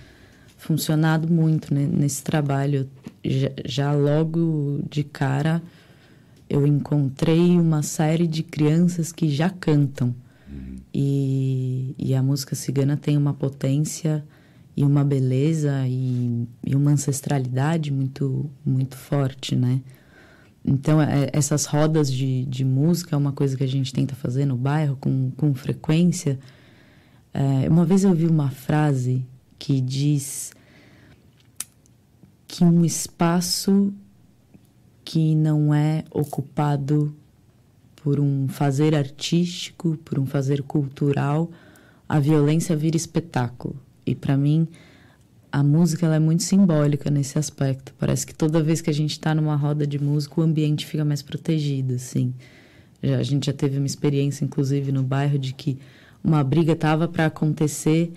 [0.57, 2.89] funcionado muito né, nesse trabalho.
[3.23, 5.63] Já, já, logo de cara,
[6.49, 10.15] eu encontrei uma série de crianças que já cantam.
[10.51, 10.77] Uhum.
[10.93, 14.25] E, e a música cigana tem uma potência
[14.75, 19.83] e uma beleza e, e uma ancestralidade muito, muito forte, né?
[20.71, 24.47] Então, é, essas rodas de, de música é uma coisa que a gente tenta fazer
[24.47, 26.39] no bairro com, com frequência.
[27.35, 29.27] É, uma vez eu vi uma frase
[29.59, 30.53] que diz
[32.47, 33.93] que um espaço
[35.05, 37.17] que não é ocupado
[37.97, 41.51] por um fazer artístico, por um fazer cultural,
[42.09, 43.75] a violência vira espetáculo.
[44.07, 44.69] E para mim,
[45.53, 47.95] a música ela é muito simbólica nesse aspecto.
[47.99, 51.05] Parece que toda vez que a gente está numa roda de música, o ambiente fica
[51.05, 52.35] mais protegido, assim.
[53.03, 55.79] Já, a gente já teve uma experiência, inclusive, no bairro, de que
[56.23, 58.13] uma briga estava para acontecer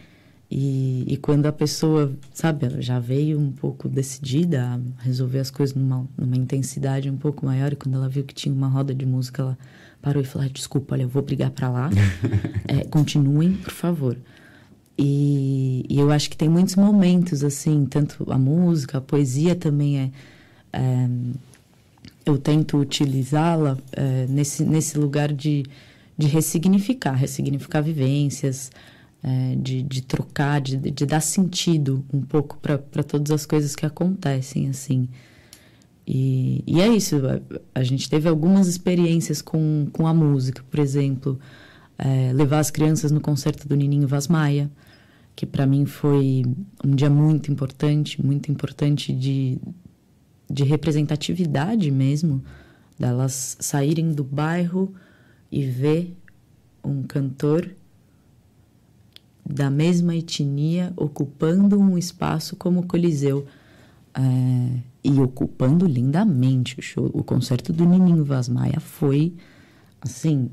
[0.56, 5.76] e, e, quando a pessoa, sabe, já veio um pouco decidida a resolver as coisas
[5.76, 9.04] numa, numa intensidade um pouco maior, e quando ela viu que tinha uma roda de
[9.04, 9.58] música, ela
[10.00, 11.90] parou e falou: ah, Desculpa, olha, eu vou brigar para lá.
[12.68, 14.16] é, continuem, por favor.
[14.98, 20.00] E, e, eu acho que tem muitos momentos, assim, tanto a música, a poesia também
[20.00, 20.12] é.
[20.74, 21.10] é
[22.26, 25.66] eu tento utilizá-la é, nesse, nesse lugar de,
[26.18, 28.72] de ressignificar ressignificar vivências,
[29.24, 33.86] é, de, de trocar, de, de dar sentido um pouco para todas as coisas que
[33.86, 35.08] acontecem, assim.
[36.06, 40.80] E, e é isso, a, a, gente teve algumas experiências com, com a música, por
[40.80, 41.40] exemplo,
[41.98, 44.70] é, levar as crianças no concerto do Nininho Vaz Maia,
[45.36, 46.44] que para mim foi
[46.84, 49.58] um dia muito importante, muito importante de,
[50.50, 52.44] de representatividade mesmo,
[52.98, 54.94] delas saírem do bairro
[55.52, 56.16] e ver
[56.84, 57.70] um cantor
[59.46, 63.46] da mesma etnia ocupando um espaço como o Coliseu
[64.14, 67.10] é, e ocupando lindamente o show.
[67.14, 69.34] O concerto do Nininho Vaz Maia foi
[70.02, 70.50] assim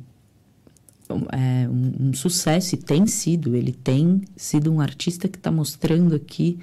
[1.33, 3.55] é, um, um, sucesso e tem sido.
[3.55, 6.59] Ele tem sido um artista que está mostrando aqui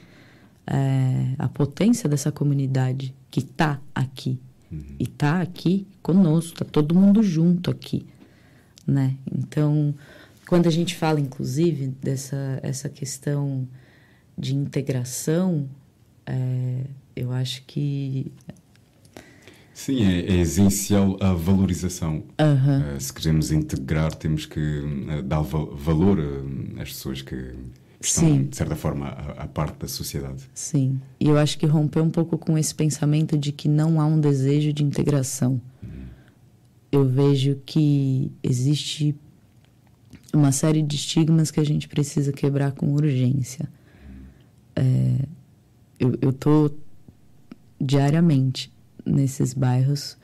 [0.65, 4.39] é, a potência dessa comunidade que está aqui.
[4.71, 4.83] Uhum.
[4.99, 8.05] E está aqui conosco, está todo mundo junto aqui.
[8.85, 9.15] Né?
[9.31, 9.93] Então,
[10.47, 13.67] quando a gente fala, inclusive, dessa essa questão
[14.37, 15.67] de integração,
[16.25, 16.83] é,
[17.15, 18.31] eu acho que
[19.77, 22.23] Sim, é, é, essencial a valorização.
[22.41, 22.95] Uhum.
[22.95, 27.53] Uh, se queremos integrar, temos que uh, dar valor uh, às pessoas que
[28.01, 28.43] estão, Sim.
[28.45, 30.49] de certa forma, à, parte da sociedade.
[30.51, 34.07] Sim, e eu acho que romper um pouco com esse pensamento de que não há
[34.07, 35.61] um desejo de integração.
[35.83, 35.89] Uhum.
[36.91, 39.15] Eu vejo que existe
[40.33, 43.69] uma série de estigmas que a gente precisa quebrar com urgência.
[44.75, 45.19] É,
[45.99, 46.75] eu estou
[47.79, 48.75] diariamente
[49.07, 50.17] nesses bairros,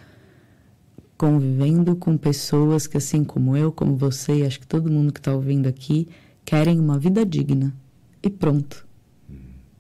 [1.18, 5.20] convivendo com pessoas que, assim como eu, como você, e acho que todo mundo que
[5.20, 6.08] está ouvindo aqui,
[6.44, 7.74] querem uma vida digna.
[8.22, 8.86] E pronto.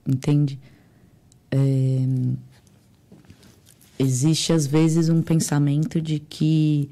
[0.08, 0.60] Entende?
[1.52, 2.00] É,
[4.00, 6.90] existe, às vezes, um pensamento de que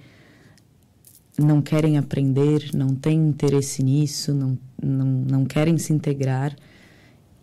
[1.38, 6.56] não querem aprender, não têm interesse nisso, não, não, não querem se integrar.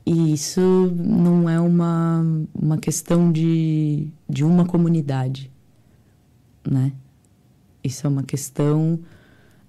[0.09, 0.63] E isso
[0.97, 5.53] não é uma, uma questão de, de uma comunidade,
[6.67, 6.95] né?
[7.85, 8.99] Isso é uma questão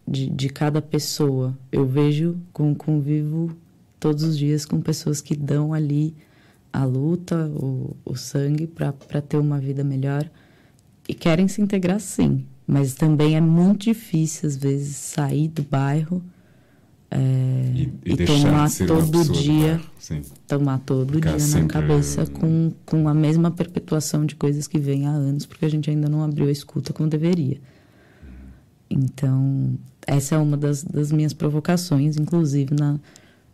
[0.08, 1.58] de, de cada pessoa.
[1.70, 3.54] Eu vejo, com, convivo
[4.00, 6.16] todos os dias com pessoas que dão ali
[6.72, 10.32] a luta, o, o sangue para ter uma vida melhor
[11.06, 16.24] e querem se integrar sim, mas também é muito difícil às vezes sair do bairro
[17.12, 19.82] é, e, e, e tomar todo dia,
[20.48, 25.08] tomar todo Ficar dia na cabeça com, com a mesma perpetuação de coisas que vem
[25.08, 27.60] há anos, porque a gente ainda não abriu a escuta como deveria.
[28.90, 33.00] Então, essa é uma das, das minhas provocações, inclusive na,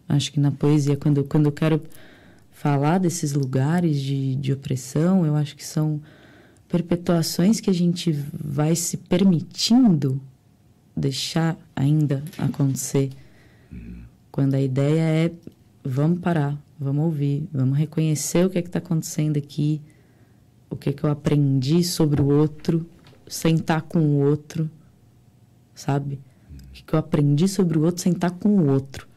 [0.07, 1.81] acho que na poesia, quando, quando eu quero
[2.51, 6.01] falar desses lugares de, de opressão, eu acho que são
[6.67, 10.21] perpetuações que a gente vai se permitindo
[10.95, 13.09] deixar ainda acontecer
[14.35, 15.31] quando a ideia é
[15.81, 19.81] vamos parar, vamos ouvir, vamos reconhecer o que é está acontecendo aqui,
[20.69, 22.85] o que, é que eu aprendi sobre o outro,
[23.25, 24.69] sentar com o outro,
[25.73, 26.19] sabe?
[26.51, 29.07] O que, é que eu aprendi sobre o outro, sentar com o outro.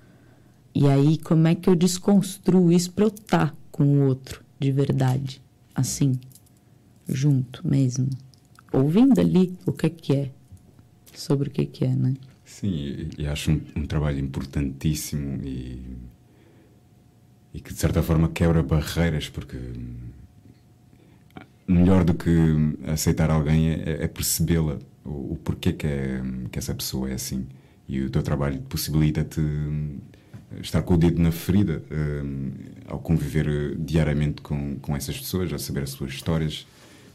[0.73, 4.45] E aí, como é que eu desconstruo isso para eu estar tá com o outro
[4.57, 5.43] de verdade?
[5.75, 6.13] Assim,
[7.09, 8.09] junto mesmo.
[8.73, 10.31] Ouvindo ali o que é que é,
[11.13, 12.15] sobre o que é que é, né?
[12.49, 15.81] Sim, e acho um, um trabalho importantíssimo e,
[17.53, 19.59] e que de certa forma quebra barreiras, porque
[21.69, 22.31] melhor do que
[22.87, 27.47] aceitar alguém é, é percebê-la, o, o, porquê que, é, que essa pessoa é assim.
[27.87, 29.41] E o teu trabalho possibilita-te
[30.61, 32.51] estar com o dedo na ferida um,
[32.87, 36.67] ao conviver eh, diariamente com, com essas pessoas, a saber as suas histórias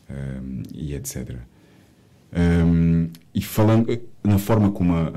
[0.10, 1.40] um, e etc.
[2.36, 3.88] Um, e falando
[4.24, 5.12] na forma como a,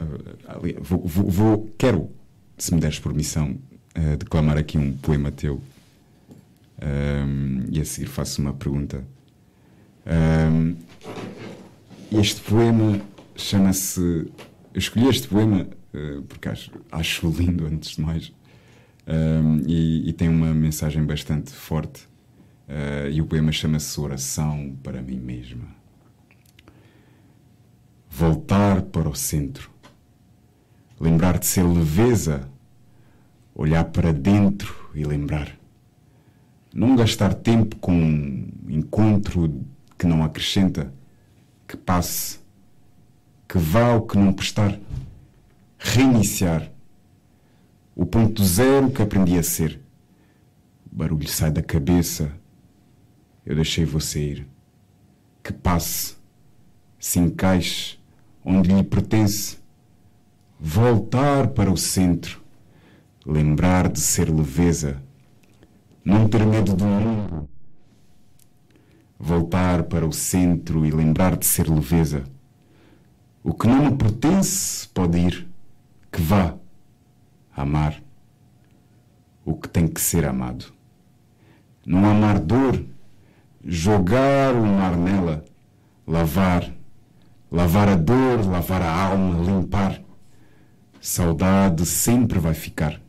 [0.80, 2.10] vou, vou, vou, quero,
[2.58, 3.58] se me deres permissão,
[3.96, 5.60] uh, declamar aqui um poema teu
[7.72, 9.02] e a seguir faço uma pergunta.
[12.12, 13.00] este poema
[13.34, 13.98] chama-se.
[13.98, 18.30] Eu escolhi este poema eh, porque acho, acho lindo, antes de mais,
[19.06, 22.06] um, e, e, tem uma mensagem bastante forte.
[22.68, 25.68] Uh, e o poema chama-se Oração para mim mesma.
[28.18, 29.70] Voltar para o centro,
[30.98, 32.48] lembrar de ser leveza,
[33.54, 35.54] olhar para dentro e lembrar.
[36.72, 39.62] Não gastar tempo com um encontro
[39.98, 40.90] que não acrescenta,
[41.68, 42.40] que passe,
[43.46, 44.80] que vá ao que não prestar
[45.78, 46.72] reiniciar.
[47.94, 49.78] O ponto zero que aprendi a ser.
[50.90, 52.32] O barulho sai da cabeça.
[53.44, 54.48] Eu deixei você ir.
[55.42, 56.16] Que passe,
[56.98, 57.95] se encaixe
[58.46, 59.58] onde lhe pertence.
[60.58, 62.40] Voltar para o centro.
[63.26, 65.02] Lembrar de ser leveza.
[66.04, 67.48] Não ter medo do mundo.
[69.18, 72.22] Voltar para o centro e lembrar de ser leveza.
[73.42, 75.48] O que não me pertence pode ir
[76.12, 76.54] que vá
[77.54, 78.00] amar
[79.44, 80.66] o que tem que ser amado.
[81.84, 82.84] Não amar dor,
[83.64, 85.44] jogar o mar nela,
[86.06, 86.75] lavar,
[87.56, 90.02] lavar a dor, lavar a alma, limpar.
[91.00, 93.00] Saudade sempre vai ficar.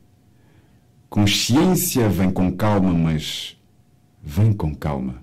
[1.09, 3.57] Consciência vem com calma, mas
[4.23, 5.21] vem com calma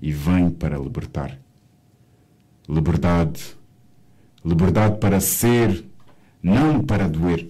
[0.00, 1.36] e vem para libertar.
[2.68, 3.56] Liberdade,
[4.44, 5.84] liberdade para ser
[6.40, 7.48] não para doer.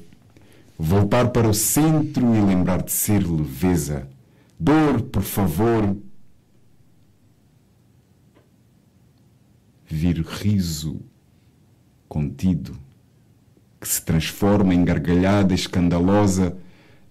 [0.79, 4.09] Voltar para o centro e lembrar de ser leveza.
[4.59, 5.95] Dor, por favor.
[9.95, 11.01] Vir riso
[12.09, 12.75] contido,
[13.79, 16.57] que se transforma em gargalhada escandalosa,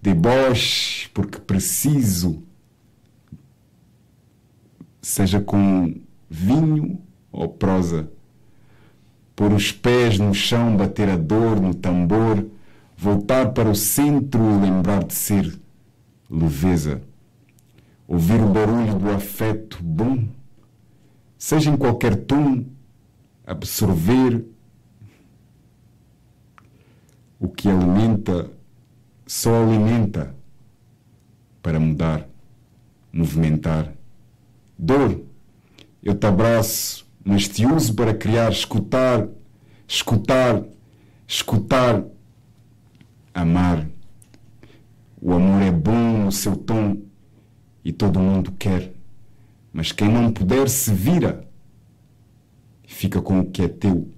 [0.00, 2.42] deboche, porque preciso,
[5.00, 5.94] seja com
[6.28, 8.10] vinho ou prosa
[9.36, 12.46] pôr os pés no chão, bater a dor no tambor,
[12.96, 15.56] voltar para o centro e lembrar de ser
[16.28, 17.00] leveza.
[18.08, 20.24] Ouvir o barulho do afeto bom,
[21.38, 22.64] seja em qualquer tom,
[23.52, 24.44] absorver
[27.38, 28.50] o que alimenta,
[29.26, 30.34] só alimenta
[31.62, 32.28] para mudar,
[33.12, 33.92] movimentar.
[34.78, 35.20] Dor,
[36.02, 39.28] eu te abraço mas te uso para criar, escutar,
[39.86, 40.62] escutar,
[41.26, 42.04] escutar,
[43.32, 43.86] amar.
[45.20, 47.00] O amor é bom no seu tom
[47.84, 48.92] e todo mundo quer,
[49.72, 51.46] mas quem não puder se vira,
[52.92, 54.08] fica com o que é teu.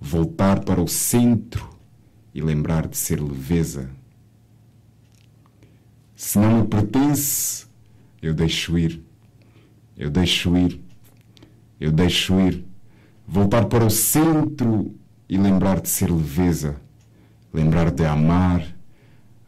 [0.00, 1.68] Voltar para o centro
[2.34, 3.90] e lembrar de ser leveza.
[6.16, 7.66] Se não me pertence,
[8.20, 9.02] eu deixo ir,
[9.96, 10.80] eu deixo ir.
[11.82, 12.64] Eu deixo ir,
[13.26, 14.94] voltar para o centro
[15.28, 16.76] e lembrar de ser leveza,
[17.52, 18.64] lembrar de amar,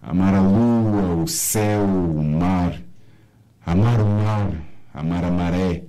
[0.02, 2.76] amar a lua, o céu, o mar,
[3.64, 4.52] amar o mar,
[4.92, 5.84] amar a maré,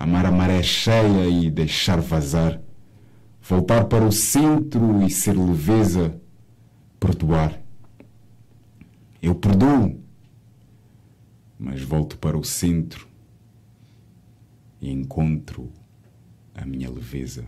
[0.00, 2.58] amar a maré cheia e deixar vazar,
[3.42, 6.18] voltar para o centro e ser leveza,
[6.98, 7.60] perdoar.
[9.20, 10.02] Eu perdoo,
[11.58, 13.06] mas volto para o centro
[14.80, 15.70] e encontro
[16.54, 17.44] a minha leveza.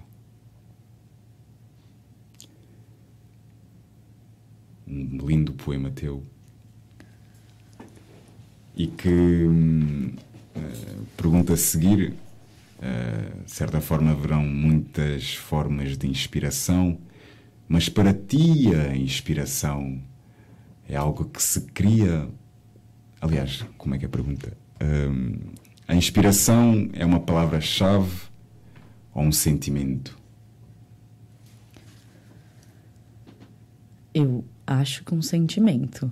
[4.86, 6.22] Um lindo poema teu
[8.76, 12.14] e que uh, pergunta a seguir.
[12.82, 16.98] Uh, de certa forma, haverão muitas formas de inspiração,
[17.68, 20.02] mas para ti a inspiração
[20.88, 22.28] é algo que se cria.
[23.20, 24.56] Aliás, como é que é a pergunta?
[24.82, 25.52] Uh,
[25.86, 28.10] a inspiração é uma palavra-chave
[29.14, 30.18] ou um sentimento?
[34.12, 36.10] Eu Acho com sentimento.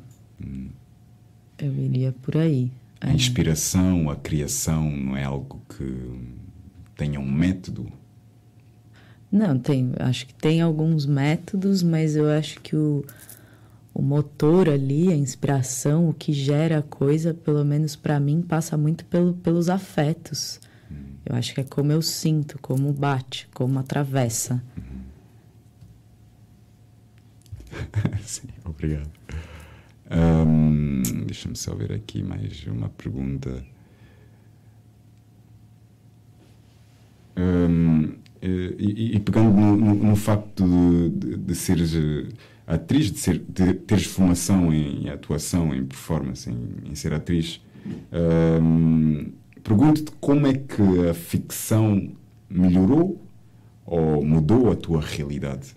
[1.59, 2.71] Eu iria por aí.
[3.01, 5.85] A inspiração, a criação não é algo que
[7.01, 7.91] tenha um método?
[9.33, 9.93] Não, tem.
[9.99, 13.03] Acho que tem alguns métodos, mas eu acho que o,
[13.95, 18.77] o motor ali, a inspiração, o que gera a coisa, pelo menos para mim, passa
[18.77, 20.61] muito pelo, pelos afetos.
[21.25, 24.63] Eu acho que é como eu sinto, como bate, como atravessa.
[28.21, 29.11] Sim, obrigado.
[30.11, 33.65] Hum, Deixa-me só ver aqui mais uma pergunta.
[37.41, 38.13] Hum,
[38.43, 42.29] e, e- e pegando no, no- no facto de, de, de seres eh,
[42.67, 47.61] atriz, de, ser, de teres formação em atuação, em performance, em, em ser atriz,
[48.63, 49.33] hum,
[49.63, 52.11] pergunto-te como é que a ficção
[52.49, 53.21] melhorou
[53.87, 55.75] ou mudou a tua realidade?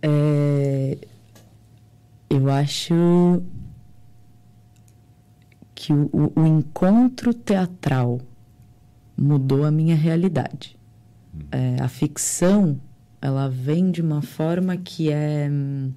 [0.00, 0.98] É,
[2.30, 3.42] eu acho
[5.74, 8.20] que o- o encontro teatral
[9.22, 10.76] mudou a minha realidade.
[11.50, 12.80] É, a ficção,
[13.20, 15.92] ela vem de uma forma que é hum,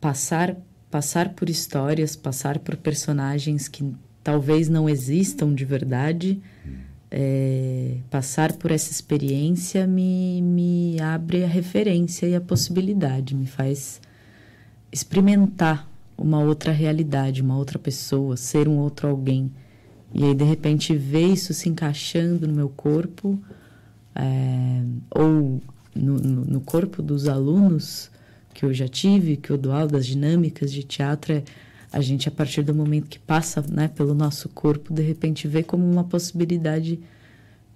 [0.00, 0.56] passar
[0.90, 3.92] passar por histórias, passar por personagens que
[4.24, 6.40] talvez não existam de verdade.
[7.10, 13.98] É, passar por essa experiência me, me abre a referência e a possibilidade, me faz
[14.92, 15.88] experimentar
[16.18, 19.50] uma outra realidade, uma outra pessoa, ser um outro alguém.
[20.14, 23.38] E aí, de repente, ver isso se encaixando no meu corpo,
[24.14, 25.60] é, ou
[25.94, 28.10] no, no, corpo dos alunos
[28.54, 31.42] que eu já tive, que eu dou aula das dinâmicas de teatro, é
[31.92, 35.62] a gente, a partir do momento que passa né, pelo nosso corpo, de repente vê
[35.62, 37.00] como uma possibilidade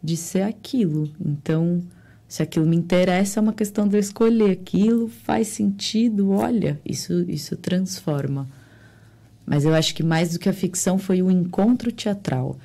[0.02, 1.10] de ser aquilo.
[1.24, 1.82] Então,
[2.28, 7.22] se aquilo me interessa, é uma questão de eu escolher aquilo, faz sentido, olha, isso,
[7.28, 8.48] isso transforma.
[9.44, 12.56] Mas eu acho que mais do que a ficção foi o encontro teatral.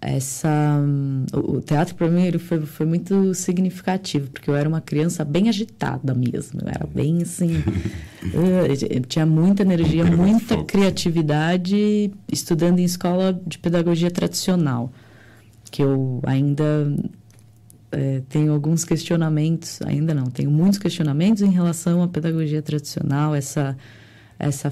[0.00, 0.48] Essa,
[0.80, 4.80] hum, o o teatro para mim ele foi, foi muito significativo, porque eu era uma
[4.80, 6.60] criança bem agitada mesmo.
[6.60, 7.62] Eu era bem assim.
[8.22, 14.92] eu tinha muita energia, muita criatividade, estudando em escola de pedagogia tradicional.
[15.70, 16.86] Que eu ainda
[17.92, 23.76] eh, tenho alguns questionamentos, ainda não, tenho muitos questionamentos em relação à pedagogia tradicional, essa,
[24.38, 24.70] essa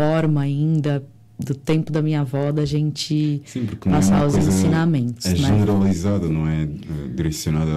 [0.00, 1.02] forma ainda
[1.38, 5.24] do tempo da minha avó da gente Sim, é passar uma os ensinamentos.
[5.26, 5.36] É né?
[5.36, 6.68] generalizada, não é eh,
[7.14, 7.70] direcionada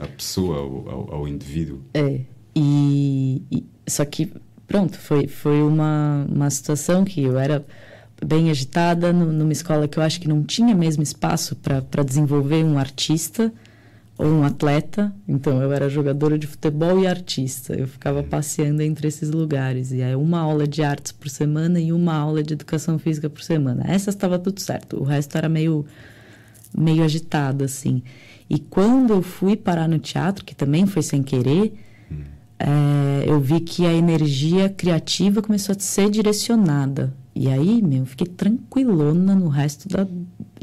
[0.00, 1.80] à- pessoa, ao, ao- indivíduo.
[1.92, 2.20] É.
[2.56, 4.32] E, e- só que
[4.66, 7.64] pronto, foi foi uma, uma situação que eu era
[8.24, 12.64] bem agitada nu- numa escola que eu acho que não tinha mesmo espaço para desenvolver
[12.64, 13.52] um artista
[14.16, 15.14] ou um atleta.
[15.26, 17.74] Então eu era jogadora de futebol e artista.
[17.74, 21.92] Eu ficava passeando entre esses lugares e aí uma aula de artes por semana e
[21.92, 23.84] uma aula de educação física por semana.
[23.86, 25.00] Essas estava tudo certo.
[25.00, 25.84] O resto era meio
[26.76, 28.02] meio agitado, assim.
[28.50, 31.74] E quando eu fui parar no teatro, que também foi sem querer,
[32.58, 37.14] é, eu vi que a energia criativa começou a ser direcionada.
[37.34, 40.06] E aí, meu, eu fiquei tranquilona no resto da,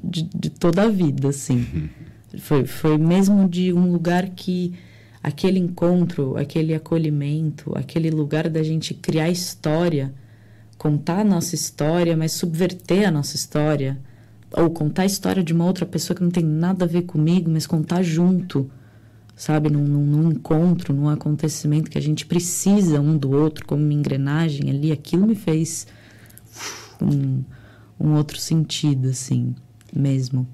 [0.03, 1.89] de, de toda a vida, assim.
[2.39, 4.73] Foi, foi mesmo de um lugar que
[5.21, 10.13] aquele encontro, aquele acolhimento, aquele lugar da gente criar história,
[10.77, 13.99] contar a nossa história, mas subverter a nossa história
[14.51, 17.49] ou contar a história de uma outra pessoa que não tem nada a ver comigo,
[17.49, 18.69] mas contar junto,
[19.35, 19.69] sabe?
[19.69, 24.69] Num, num, encontro, num acontecimento que a gente precisa um do outro, como uma engrenagem
[24.69, 25.87] ali, aquilo me fez
[27.01, 27.43] um,
[27.99, 29.55] um outro sentido, assim,
[29.95, 30.45] mesmo.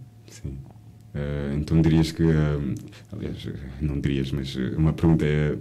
[1.18, 2.76] Eh, então dirias que, eh,
[3.12, 5.58] aliás, eh, não dirias, mas uma pergunta é: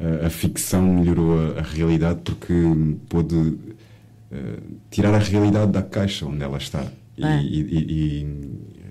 [0.00, 2.52] eh, a ficção melhorou a, a realidade porque
[3.08, 3.56] pôde
[4.32, 4.58] eh,
[4.90, 6.84] tirar a realidade da caixa onde ela está
[7.16, 7.40] e, É.
[7.40, 8.50] e, e- e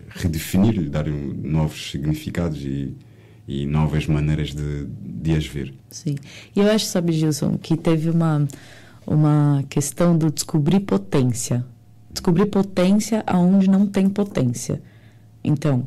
[0.09, 2.95] redefinir, dar novos significados e,
[3.45, 5.73] e novas maneiras de, de as ver.
[5.89, 6.15] Sim.
[6.55, 8.47] E eu acho, sabe, Gilson, que teve uma,
[9.05, 11.65] uma questão do descobrir potência.
[12.09, 14.81] Descobrir potência aonde não tem potência.
[15.43, 15.85] Então,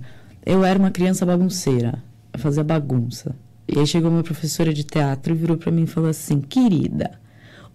[0.49, 2.03] eu era uma criança bagunceira,
[2.39, 3.37] fazia bagunça.
[3.69, 7.11] E aí chegou uma professora de teatro e virou para mim e falou assim: querida,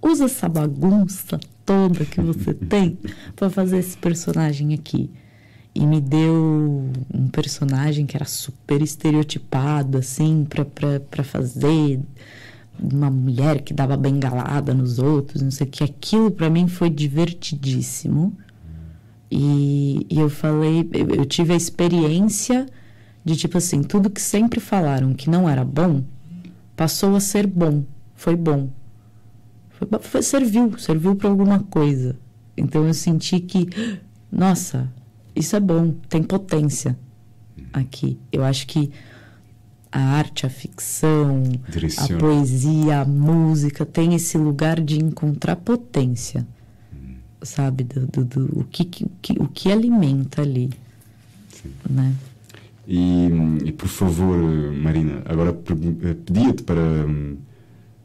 [0.02, 2.98] usa essa bagunça toda que você tem
[3.36, 5.12] para fazer esse personagem aqui.
[5.76, 12.00] E me deu um personagem que era super estereotipado, assim, para fazer
[12.80, 15.84] uma mulher que dava bengalada nos outros, não sei o que.
[15.84, 18.36] Aquilo para mim foi divertidíssimo.
[19.36, 22.68] E, e eu falei, eu, eu tive a experiência
[23.26, 26.04] de tipo assim, tudo que sempre falaram que não era bom,
[26.76, 28.70] passou a ser bom, foi bom.
[29.72, 32.16] Foi, foi serviu, serviu para alguma coisa.
[32.56, 33.68] Então eu senti que,
[34.32, 34.88] nossa,
[35.36, 36.96] isso é bom, tem potência
[37.74, 38.20] aqui.
[38.32, 38.92] Eu acho que
[39.92, 42.18] a arte, a ficção, Direciona.
[42.18, 46.46] a poesia, a música tem esse lugar de encontrar potência,
[47.44, 47.84] sabe?
[47.84, 49.06] Do, do, do- o, que, que-
[49.40, 50.72] o que alimenta ali,
[51.90, 52.16] né?
[52.88, 53.28] E,
[53.66, 54.38] e, por favor,
[54.74, 57.38] Marina, agora eh, pedia-te para hum,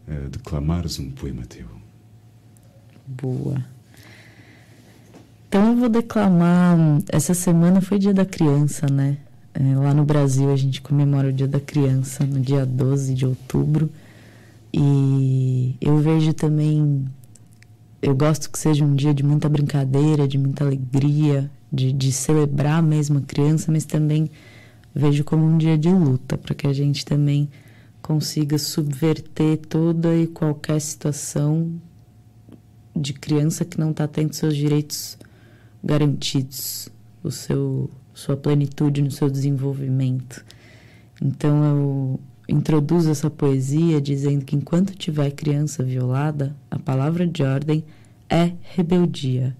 [0.06, 1.66] eh, declamares um poema teu.
[3.06, 3.64] Boa.
[5.48, 6.76] Então eu vou declamar.
[7.10, 9.18] Essa semana foi Dia da Criança, né?
[9.54, 13.26] É, lá no Brasil a gente comemora o Dia da Criança no dia 12 de
[13.26, 13.90] outubro.
[14.72, 17.06] E eu vejo também.
[18.00, 22.82] Eu gosto que seja um dia de muita brincadeira, de muita alegria, de, de celebrar
[22.82, 24.30] mesmo a criança, mas também
[24.94, 27.50] vejo como um dia de luta, para que a gente também
[28.00, 31.72] consiga subverter toda e qualquer situação
[32.94, 35.18] de criança que não está tendo seus direitos
[35.82, 36.88] garantidos,
[37.22, 40.44] o seu sua plenitude no seu desenvolvimento.
[41.22, 47.84] Então eu introduzo essa poesia dizendo que enquanto tiver criança violada, a palavra de ordem
[48.28, 49.54] é rebeldia.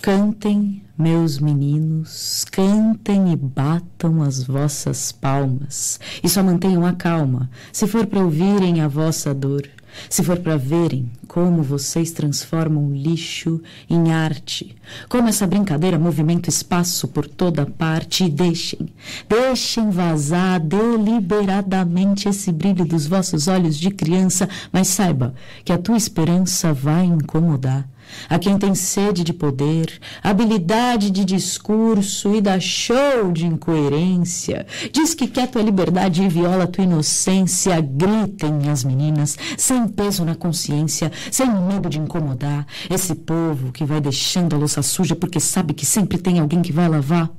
[0.00, 7.86] Cantem, meus meninos, cantem e batam as vossas palmas, e só mantenham a calma, se
[7.86, 9.62] for para ouvirem a vossa dor,
[10.08, 14.76] se for para verem como vocês transformam lixo em arte,
[15.08, 18.88] como essa brincadeira movimenta espaço por toda parte, e deixem,
[19.28, 25.34] deixem vazar deliberadamente esse brilho dos vossos olhos de criança, mas saiba
[25.64, 27.88] que a tua esperança vai incomodar
[28.28, 34.66] a quem tem sede de poder, habilidade de discurso e dá show de incoerência.
[34.92, 37.80] Diz que quer tua liberdade e viola tua inocência.
[37.80, 42.66] Gritem as meninas, sem peso na consciência, sem medo de incomodar.
[42.90, 46.72] Esse povo que vai deixando a louça suja porque sabe que sempre tem alguém que
[46.72, 47.30] vai lavar.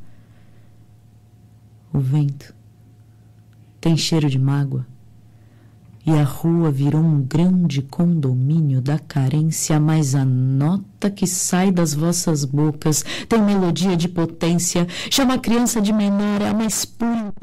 [1.92, 2.54] O vento
[3.80, 4.93] tem cheiro de mágoa
[6.06, 11.94] e a rua virou um grande condomínio da carência, mas a nota que sai das
[11.94, 17.34] vossas bocas tem melodia de potência, chama a criança de menor, é a mais pura.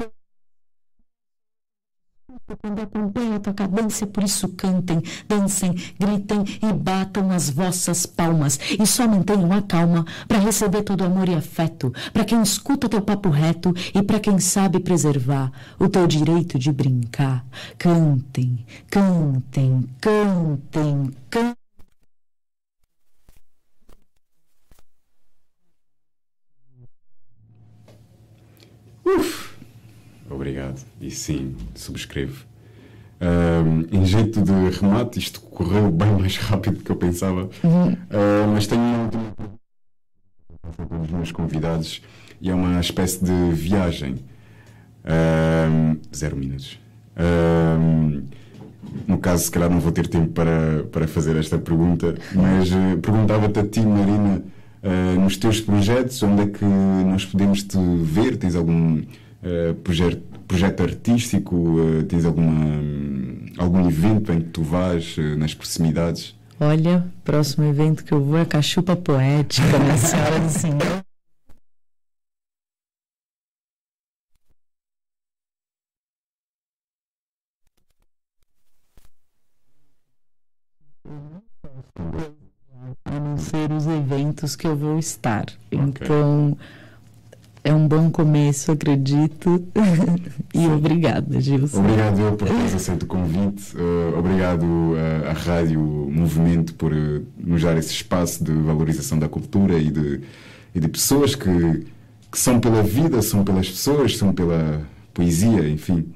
[2.59, 8.59] Quando acompanha a tua cadência, por isso cantem, dancem, gritem e batam as vossas palmas.
[8.79, 12.89] E só mantenham a calma para receber todo o amor e afeto, para quem escuta
[12.89, 17.45] teu papo reto e para quem sabe preservar o teu direito de brincar.
[17.77, 21.61] Cantem, cantem, cantem, cantem.
[30.31, 30.81] Obrigado.
[30.99, 32.45] E sim, subscrevo.
[33.91, 37.49] Em jeito de remate, isto correu bem mais rápido do que eu pensava.
[38.09, 39.33] Ah, mas tenho uma última
[40.75, 42.01] pergunta para os meus convidados
[42.41, 44.15] e é uma espécie de viagem.
[45.03, 46.79] Ahm, zero minutos.
[49.07, 52.97] No caso, se calhar não vou ter tempo para, para fazer esta pergunta, mas eh,
[53.01, 54.43] perguntava-te a ti, Marina,
[54.83, 58.37] eh, nos teus projetos, onde é que nós podemos te ver?
[58.37, 59.01] Tens algum
[59.43, 61.75] eh, projeto, projeto artístico?
[61.79, 62.79] Eh, tens alguma,
[63.57, 66.35] algum evento em que tu vais eh, nas proximidades?
[66.59, 71.03] Olha, próximo evento que eu vou é Cachupa Poética, né, Senhora do Senhor?
[83.05, 85.45] A não ser os eventos que eu vou estar.
[85.71, 86.57] Então,
[87.63, 89.63] é um bom começo, acredito.
[90.53, 91.79] e obrigada, Gilson.
[91.79, 93.75] Obrigado eu por teres aceito o convite.
[93.77, 99.29] Eh, obrigado eh, à Rádio Movimento por eh, nos dar esse espaço de valorização da
[99.29, 100.21] cultura e de,
[100.73, 101.85] e de pessoas que,
[102.31, 104.81] que são pela vida, são pelas pessoas, são pela
[105.13, 106.11] poesia, enfim.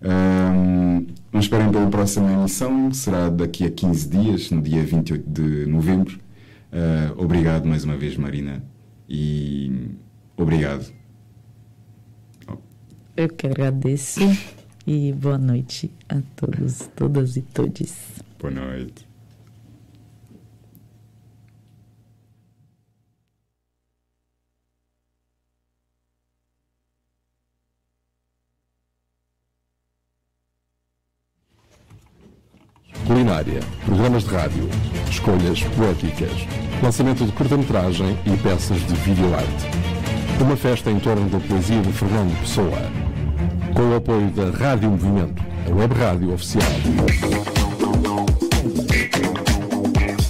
[0.00, 5.66] Ahm, não esperem pela próxima emissão, será daqui a 15 dias, no dia 28 de
[5.66, 6.18] novembro.
[6.72, 8.62] Ah, obrigado mais uma vez, Marina,
[9.08, 9.90] e
[10.42, 10.98] obrigado.
[13.16, 14.20] Eu que agradeço
[14.86, 17.96] e boa noite a todos, todas e todes.
[18.38, 19.08] Boa noite.
[33.04, 34.68] Culinária, programas de rádio,
[35.10, 36.30] escolhas poéticas,
[36.82, 39.97] lançamento de curta-metragem e peças de videoarte.
[40.40, 42.78] Uma festa em torno da poesia de Fernando Pessoa.
[43.74, 46.64] Com o apoio da Rádio Movimento, a web rádio oficial.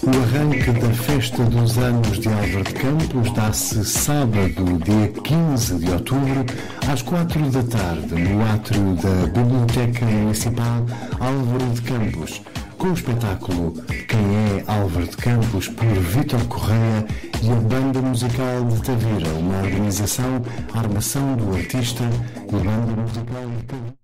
[0.04, 5.90] O arranque da Festa dos Anos de Álvaro de Campos dá-se sábado, dia 15 de
[5.90, 6.44] outubro,
[6.90, 10.86] às 4 da tarde, no átrio da Biblioteca Municipal
[11.20, 12.42] Álvaro de Campos,
[12.78, 13.74] com o espetáculo
[14.06, 17.06] Quem é Álvaro de Campos, por Vítor Correia
[17.42, 20.40] e a Banda Musical de Tavira, uma organização,
[20.72, 22.04] armação do artista
[22.48, 23.98] e Banda Musical de Tavira.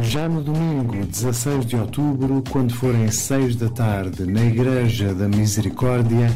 [0.00, 6.28] Já no domingo, 16 de outubro, quando forem 6 da tarde, na Igreja da Misericórdia,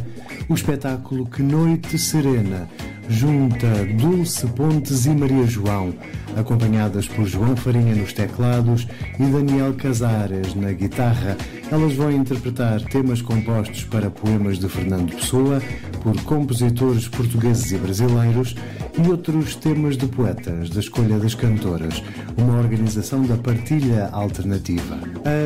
[0.49, 2.69] o espetáculo Que Noite Serena
[3.09, 3.67] junta
[3.99, 5.95] Dulce Pontes e Maria João,
[6.37, 8.87] acompanhadas por João Farinha nos teclados
[9.19, 11.37] e Daniel Casares na guitarra.
[11.71, 15.63] Elas vão interpretar temas compostos para poemas de Fernando Pessoa,
[16.03, 18.55] por compositores portugueses e brasileiros,
[18.97, 22.03] e outros temas de poetas, da escolha das cantoras,
[22.37, 24.99] uma organização da Partilha Alternativa.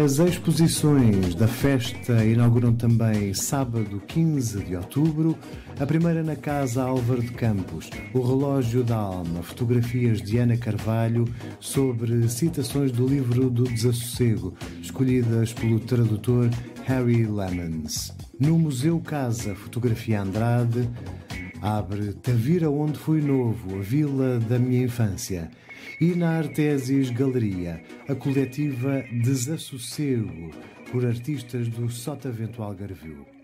[0.04, 5.38] As exposições da festa inauguram também sábado 15 de outubro,
[5.80, 10.77] a primeira na Casa Álvaro de Campos, O Relógio da Alma, fotografias de Ana Carvalho
[11.60, 16.50] sobre citações do livro do Desassossego, escolhidas pelo tradutor
[16.84, 18.14] Harry Lemons.
[18.38, 20.88] No Museu Casa Fotografia Andrade,
[21.60, 25.50] abre Tavira Onde Fui Novo, a vila da minha infância.
[26.00, 30.50] E na Artesis Galeria, a coletiva Desassossego,
[30.90, 33.37] por artistas do Sotavento Algarvio.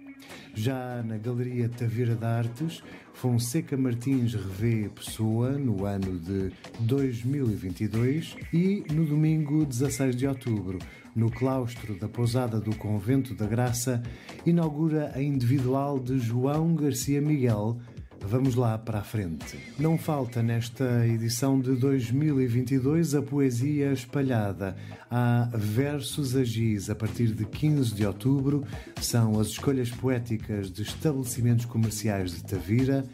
[0.55, 8.85] Já na Galeria Tavira de Artes, Fonseca Martins revê Pessoa no ano de 2022 e
[8.93, 10.79] no domingo 16 de outubro,
[11.15, 14.03] no claustro da Pousada do Convento da Graça,
[14.47, 17.79] inaugura a individual de João Garcia Miguel,
[18.27, 19.59] Vamos lá para a frente.
[19.79, 24.75] Não falta nesta edição de 2022 a poesia espalhada.
[25.11, 28.65] Há versos a giz a partir de 15 de outubro,
[29.01, 33.05] são as escolhas poéticas de estabelecimentos comerciais de Tavira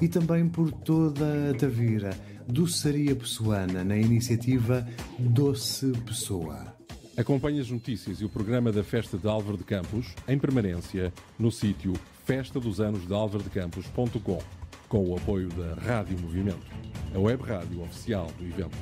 [0.00, 2.10] e também por toda a Tavira,
[2.46, 4.86] doçaria pessoana, na iniciativa
[5.18, 6.76] Doce Pessoa.
[7.16, 11.50] Acompanhe as notícias e o programa da Festa de Álvaro de Campos em permanência no
[11.50, 11.92] sítio
[12.24, 14.59] festa dos anos de Campos.com
[14.90, 16.66] com o apoio da Rádio Movimento,
[17.14, 18.76] a web rádio oficial do evento.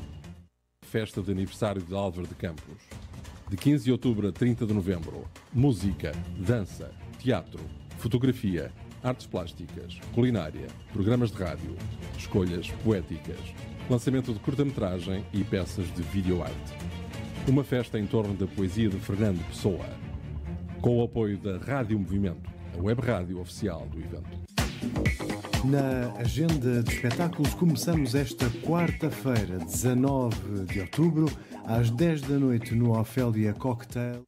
[0.87, 2.83] Festa de aniversário de Álvaro de Campos.
[3.51, 5.27] De 15 de outubro a 30 de novembro.
[5.53, 7.61] Música, dança, teatro,
[7.99, 11.77] fotografia, artes plásticas, culinária, programas de rádio,
[12.17, 13.55] escolhas poéticas,
[13.91, 16.73] lançamento de curta-metragem e peças de videoarte.
[17.47, 19.85] Uma festa em torno da poesia de Fernando Pessoa.
[20.81, 24.48] Com o apoio da Rádio Movimento, a web rádio oficial do evento.
[25.65, 31.27] Na agenda de espetáculos, começamos esta quarta-feira, 19 de outubro,
[31.67, 34.28] às 10 da noite, no Ofélia Cocktail.